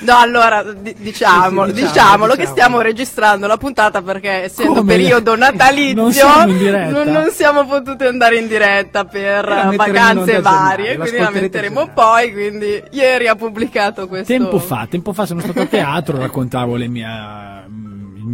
No, 0.00 0.18
allora 0.18 0.62
di- 0.62 0.94
diciamo, 0.98 1.64
Sì, 1.66 1.68
sì, 1.68 1.74
diciamo, 1.74 1.88
diciamolo 1.92 2.34
che 2.34 2.46
stiamo 2.46 2.80
registrando 2.80 3.46
la 3.46 3.56
puntata 3.56 4.02
perché 4.02 4.44
essendo 4.44 4.74
Come? 4.74 4.94
periodo 4.96 5.34
natalizio 5.36 6.02
Non 6.02 6.12
siamo 6.12 6.52
non, 6.52 7.08
non 7.08 7.30
siamo 7.30 7.64
potuti 7.66 8.04
andare 8.04 8.36
in 8.36 8.46
diretta 8.48 9.04
per 9.04 9.46
la 9.48 9.68
eh, 9.68 9.70
in 9.70 9.76
vacanze 9.76 10.40
varie, 10.40 10.96
quindi 10.96 11.18
la 11.18 11.30
metteremo 11.30 11.90
poi, 11.94 12.32
quindi 12.32 12.82
ieri 12.90 13.28
ha 13.28 13.34
pubblicato 13.34 14.06
questo 14.06 14.32
tempo 14.32 14.58
fa, 14.58 14.86
tempo 14.90 15.12
fa 15.12 15.24
sono 15.24 15.40
stato 15.40 15.60
a 15.62 15.66
teatro, 15.66 16.18
raccontavo 16.18 16.76
le 16.76 16.88
mie, 16.88 17.06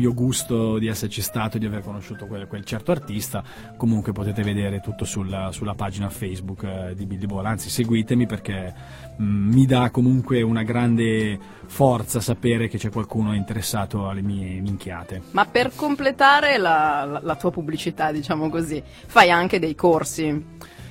mio 0.01 0.15
gusto 0.15 0.79
di 0.79 0.87
esserci 0.87 1.21
stato 1.21 1.57
e 1.57 1.61
di 1.61 1.67
aver 1.67 1.83
conosciuto 1.83 2.27
quel, 2.27 2.47
quel 2.47 2.65
certo 2.65 2.91
artista. 2.91 3.43
Comunque 3.77 4.13
potete 4.13 4.43
vedere 4.43 4.81
tutto 4.81 5.05
sulla, 5.05 5.53
sulla 5.53 5.75
pagina 5.75 6.09
Facebook 6.09 6.63
eh, 6.65 6.95
di 6.95 7.05
Billy 7.05 7.27
Ball, 7.27 7.45
anzi 7.45 7.69
seguitemi 7.69 8.25
perché 8.27 8.75
mm, 9.21 9.53
mi 9.53 9.67
dà 9.67 9.91
comunque 9.91 10.41
una 10.41 10.63
grande 10.63 11.39
forza 11.67 12.21
sapere 12.21 12.69
che 12.69 12.79
c'è 12.79 12.91
qualcuno 12.91 13.35
interessato 13.35 14.09
alle 14.09 14.23
mie 14.23 14.61
minchiate. 14.61 15.21
Ma 15.33 15.45
per 15.45 15.73
completare 15.75 16.57
la, 16.57 17.05
la- 17.05 17.21
la 17.23 17.37
tua 17.37 17.51
pubblicità, 17.51 18.11
diciamo 18.11 18.49
così, 18.49 18.83
fai 19.07 19.31
anche 19.31 19.59
dei 19.59 19.75
corsi, 19.75 20.43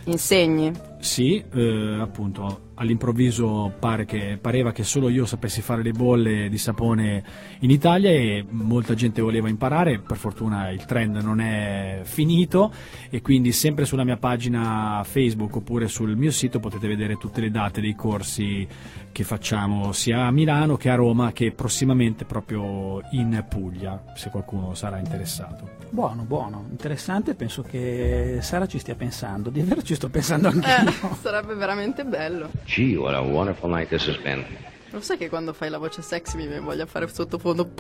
insegni. 0.05 0.71
Sì, 0.99 1.43
eh, 1.51 1.97
appunto, 1.99 2.68
all'improvviso 2.79 3.73
pare 3.77 4.05
che, 4.05 4.37
pareva 4.39 4.71
che 4.71 4.83
solo 4.83 5.09
io 5.09 5.25
sapessi 5.25 5.61
fare 5.61 5.83
le 5.83 5.91
bolle 5.91 6.47
di 6.49 6.57
sapone 6.57 7.23
in 7.59 7.69
Italia 7.71 8.09
e 8.09 8.45
molta 8.49 8.93
gente 8.93 9.21
voleva 9.21 9.49
imparare, 9.49 9.99
per 9.99 10.15
fortuna 10.15 10.69
il 10.69 10.85
trend 10.85 11.17
non 11.17 11.41
è 11.41 11.99
finito 12.03 12.71
e 13.09 13.21
quindi 13.21 13.51
sempre 13.51 13.83
sulla 13.83 14.05
mia 14.05 14.15
pagina 14.17 15.01
Facebook 15.03 15.57
oppure 15.57 15.89
sul 15.89 16.15
mio 16.15 16.31
sito 16.31 16.59
potete 16.59 16.87
vedere 16.87 17.17
tutte 17.17 17.41
le 17.41 17.51
date 17.51 17.81
dei 17.81 17.95
corsi 17.95 18.65
che 19.11 19.23
facciamo 19.23 19.91
sia 19.91 20.25
a 20.25 20.31
Milano 20.31 20.77
che 20.77 20.89
a 20.89 20.95
Roma 20.95 21.31
che 21.33 21.51
prossimamente 21.51 22.23
proprio 22.23 23.01
in 23.11 23.43
Puglia, 23.49 24.03
se 24.15 24.29
qualcuno 24.29 24.73
sarà 24.73 24.99
interessato. 24.99 25.77
Buono, 25.91 26.21
buono, 26.23 26.67
interessante, 26.69 27.33
penso 27.33 27.63
che 27.63 28.37
Sara 28.41 28.67
ci 28.67 28.77
stia 28.77 28.93
pensando, 28.93 29.49
di 29.49 29.61
vero 29.61 29.81
ci 29.81 29.95
sto 29.95 30.07
pensando 30.07 30.47
anche 30.49 30.67
Eh, 30.67 30.83
io. 30.83 31.17
sarebbe 31.19 31.55
veramente 31.55 32.05
bello. 32.05 32.51
Gee, 32.69 32.97
what 32.97 33.15
a 33.15 33.21
wonderful 33.21 33.67
night 33.69 33.89
this 33.89 34.05
has 34.07 34.17
been. 34.17 34.45
Lo 34.91 35.01
sai 35.01 35.17
che 35.17 35.29
quando 35.29 35.53
fai 35.53 35.69
la 35.69 35.77
voce 35.77 36.01
sexy 36.01 36.35
mi 36.37 36.45
viene 36.47 36.61
voglia 36.61 36.85
fare 36.85 37.07
sottofondo? 37.07 37.69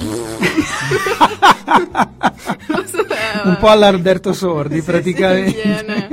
Eh, 3.41 3.47
Un 3.47 3.57
po' 3.59 3.67
all'Alberto 3.67 4.33
Sordi 4.33 4.75
Sì, 4.75 4.81
sì, 4.81 4.85
praticamente. 4.85 5.61
viene. 5.61 6.07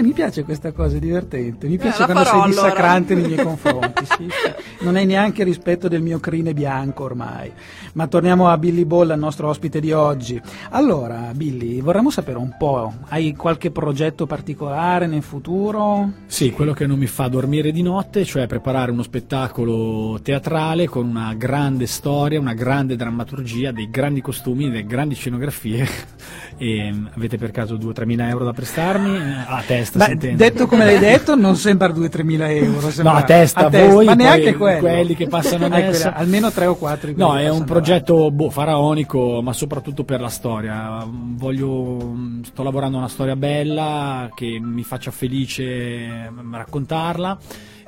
Beh, 0.00 0.06
mi 0.06 0.12
piace 0.14 0.44
questa 0.44 0.72
cosa, 0.72 0.96
è 0.96 0.98
divertente. 0.98 1.68
Mi 1.68 1.76
piace 1.76 1.98
la 2.00 2.04
quando 2.06 2.24
farò, 2.24 2.42
sei 2.44 2.52
allora. 2.52 2.68
dissacrante 2.68 3.14
nei 3.14 3.26
miei 3.26 3.44
confronti. 3.44 4.04
sì, 4.06 4.28
sì. 4.28 4.84
Non 4.84 4.96
hai 4.96 5.04
neanche 5.04 5.44
rispetto 5.44 5.88
del 5.88 6.00
mio 6.00 6.18
crine 6.20 6.54
bianco 6.54 7.04
ormai. 7.04 7.52
Ma 7.92 8.06
torniamo 8.06 8.48
a 8.48 8.56
Billy 8.56 8.84
Ball, 8.86 9.10
al 9.10 9.18
nostro 9.18 9.48
ospite 9.48 9.78
di 9.78 9.92
oggi. 9.92 10.40
Allora, 10.70 11.32
Billy, 11.34 11.82
vorremmo 11.82 12.08
sapere 12.10 12.38
un 12.38 12.54
po', 12.58 12.94
hai 13.08 13.34
qualche 13.36 13.70
progetto 13.70 14.26
particolare 14.26 15.06
nel 15.06 15.22
futuro? 15.22 16.10
Sì, 16.26 16.50
quello 16.50 16.72
che 16.72 16.86
non 16.86 16.98
mi 16.98 17.06
fa 17.06 17.28
dormire 17.28 17.70
di 17.70 17.82
notte, 17.82 18.24
cioè 18.24 18.46
preparare 18.46 18.90
uno 18.92 19.02
spettacolo 19.02 20.18
teatrale 20.22 20.88
con 20.88 21.06
una 21.06 21.34
grande 21.34 21.86
storia, 21.86 22.40
una 22.40 22.54
grande 22.54 22.96
drammaturgia, 22.96 23.70
dei 23.72 23.90
grandi 23.90 24.22
costumi, 24.22 24.70
delle 24.70 24.86
grandi 24.86 25.14
scenografie. 25.14 25.86
E 26.60 26.92
avete 27.14 27.38
per 27.38 27.52
caso 27.52 27.76
2-3 27.76 28.04
mila 28.04 28.28
euro 28.28 28.44
da 28.44 28.52
prestarmi? 28.52 29.16
Eh, 29.16 29.44
A 29.46 29.62
testa, 29.66 29.89
Beh, 29.98 30.04
si 30.04 30.10
intende. 30.12 30.36
detto 30.44 30.66
come 30.66 30.84
l'hai 30.84 30.98
detto, 30.98 31.34
non 31.34 31.56
sembra 31.56 31.88
2-3 31.88 32.22
mila 32.24 32.50
euro. 32.50 32.90
sembra- 32.90 33.12
No, 33.14 33.18
a 33.18 33.22
testa, 33.24 33.68
voi, 33.68 34.06
ma 34.06 34.14
neanche 34.14 34.50
poi 34.50 34.56
quello. 34.56 34.78
quelli 34.80 35.14
che 35.16 35.26
passano 35.26 35.66
Eh, 35.74 35.88
quella- 35.88 36.14
almeno 36.14 36.50
3 36.50 36.66
o 36.66 36.74
4. 36.76 37.12
No, 37.16 37.36
è 37.36 37.48
un 37.48 37.64
progetto 37.64 38.30
boh, 38.30 38.50
faraonico, 38.50 39.40
ma 39.42 39.52
soprattutto 39.52 40.04
per 40.04 40.20
la 40.20 40.28
storia. 40.28 41.04
Voglio, 41.08 42.14
sto 42.42 42.62
lavorando 42.62 42.96
a 42.96 43.00
una 43.00 43.08
storia 43.08 43.36
bella 43.36 44.30
che 44.34 44.58
mi 44.60 44.82
faccia 44.82 45.10
felice 45.10 46.30
mm, 46.30 46.54
raccontarla 46.54 47.38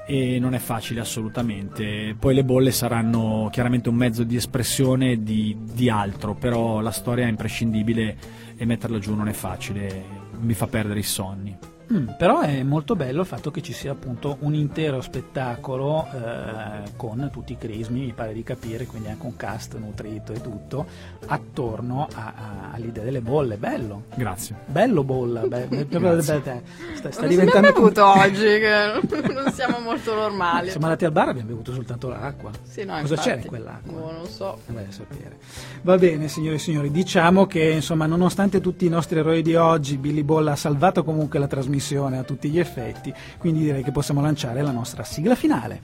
e 0.07 0.39
non 0.41 0.55
è 0.55 0.59
facile 0.59 1.01
assolutamente. 1.01 2.17
Poi 2.19 2.35
le 2.35 2.45
bolle 2.45 2.73
saranno 2.73 3.49
chiaramente 3.53 3.89
un 3.89 3.95
mezzo 3.95 4.25
di 4.25 4.37
espressione 4.37 5.23
di, 5.23 5.57
di 5.73 5.89
altro, 5.89 6.35
però 6.35 6.81
la 6.81 6.91
storia 6.91 7.27
è 7.27 7.29
imprescindibile 7.29 8.17
e 8.57 8.65
metterla 8.65 8.99
giù 8.99 9.15
non 9.15 9.29
è 9.29 9.33
facile, 9.33 10.03
mi 10.41 10.55
fa 10.55 10.67
perdere 10.67 10.99
i 11.01 11.05
sonni. 11.05 11.57
Mm, 11.93 12.09
però 12.17 12.41
è 12.41 12.63
molto 12.63 12.97
bello 12.97 13.21
il 13.21 13.27
fatto 13.27 13.51
che 13.51 13.61
ci 13.61 13.73
sia 13.75 13.93
appunto 13.93 14.37
un 14.41 14.55
intero 14.55 15.01
spettacolo 15.03 16.07
eh, 16.15 16.91
con 16.97 17.29
tutti 17.31 17.53
i 17.53 17.59
crismi, 17.59 18.01
mi 18.07 18.13
pare 18.13 18.33
di 18.33 18.43
capire, 18.43 18.87
quindi 18.87 19.09
anche 19.09 19.27
un 19.27 19.37
cast 19.37 19.77
nutrito 19.77 20.33
e 20.33 20.41
tutto, 20.41 20.87
attorno 21.27 22.09
a- 22.15 22.33
a- 22.35 22.71
all'idea 22.73 23.05
delle 23.05 23.21
bolle. 23.21 23.57
Bello, 23.59 24.05
Grazie. 24.15 24.57
bello 24.65 25.05
bolla. 25.05 25.43
be- 25.43 25.67
be- 25.69 25.85
be- 25.85 26.23
sta, 26.23 27.11
sta 27.11 27.27
diventando 27.27 27.69
abbiamo 27.69 27.89
bevuto 27.91 28.07
oggi? 28.19 28.39
Che 28.39 29.33
non 29.35 29.53
siamo 29.53 29.79
molto 29.81 30.15
normali. 30.15 30.71
Siamo 30.71 30.87
andati 30.87 31.05
al 31.05 31.13
bar 31.13 31.27
e 31.27 31.31
abbiamo 31.31 31.49
bevuto 31.49 31.75
soltanto 31.75 32.09
l'acqua. 32.09 32.51
Sì, 32.63 32.85
no, 32.85 32.93
Cosa 33.01 33.15
infatti. 33.15 33.29
c'era 33.29 33.41
in 33.43 33.47
quell'acqua? 33.49 33.93
Boh, 33.93 34.13
non 34.13 34.27
so. 34.27 34.59
A 34.67 34.73
sapere. 34.89 35.37
Va 35.83 35.99
bene, 35.99 36.29
signore 36.29 36.57
e 36.57 36.59
signori, 36.59 36.91
diciamo 36.91 37.47
che 37.47 37.63
insomma, 37.71 38.07
nonostante 38.07 38.61
tutti 38.63 38.87
i 38.87 38.89
nostri 38.89 39.19
errori 39.19 39.43
di 39.43 39.57
oggi, 39.57 39.99
Billy 39.99 40.23
Boll 40.23 40.47
ha 40.49 40.57
salvato 40.57 41.05
comunque 41.05 41.39
la 41.39 41.47
trasmissione 41.47 41.81
a 42.19 42.25
tutti 42.25 42.49
gli 42.49 42.59
effetti, 42.59 43.13
quindi 43.39 43.61
direi 43.61 43.83
che 43.83 43.91
possiamo 43.91 44.21
lanciare 44.21 44.63
la 44.63 44.71
nostra 44.71 45.03
sigla 45.05 45.35
finale. 45.35 45.81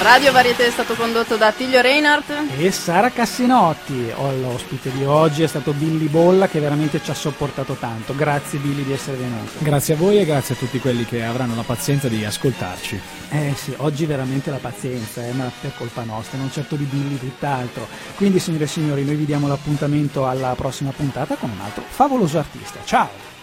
Radio 0.00 0.30
Varieté 0.30 0.66
è 0.66 0.70
stato 0.70 0.94
condotto 0.94 1.36
da 1.36 1.50
Tiglio 1.50 1.80
Reinhardt. 1.80 2.32
E 2.56 2.70
Sara 2.70 3.10
Cassinotti, 3.10 4.12
oh, 4.14 4.32
l'ospite 4.36 4.92
di 4.92 5.04
oggi 5.04 5.42
è 5.42 5.48
stato 5.48 5.72
Billy 5.72 6.06
Bolla 6.06 6.46
che 6.46 6.60
veramente 6.60 7.02
ci 7.02 7.10
ha 7.10 7.14
sopportato 7.14 7.74
tanto. 7.74 8.14
Grazie 8.14 8.60
Billy 8.60 8.84
di 8.84 8.92
essere 8.92 9.16
venuto. 9.16 9.50
Grazie 9.58 9.94
a 9.94 9.96
voi 9.96 10.18
e 10.18 10.24
grazie 10.24 10.54
a 10.54 10.58
tutti 10.58 10.78
quelli 10.78 11.04
che 11.04 11.24
avranno 11.24 11.56
la 11.56 11.62
pazienza 11.62 12.06
di 12.06 12.24
ascoltarci. 12.24 13.00
Eh 13.30 13.54
sì, 13.56 13.74
oggi 13.78 14.06
veramente 14.06 14.50
la 14.50 14.58
pazienza, 14.58 15.26
eh, 15.26 15.32
ma 15.32 15.50
per 15.60 15.72
colpa 15.76 16.04
nostra, 16.04 16.38
non 16.38 16.52
certo 16.52 16.76
di 16.76 16.84
Billy, 16.84 17.18
tutt'altro. 17.18 17.88
Quindi 18.14 18.38
signore 18.38 18.64
e 18.64 18.68
signori, 18.68 19.04
noi 19.04 19.16
vi 19.16 19.24
diamo 19.24 19.48
l'appuntamento 19.48 20.28
alla 20.28 20.54
prossima 20.54 20.92
puntata 20.92 21.34
con 21.34 21.50
un 21.50 21.60
altro 21.60 21.82
favoloso 21.88 22.38
artista. 22.38 22.78
Ciao! 22.84 23.37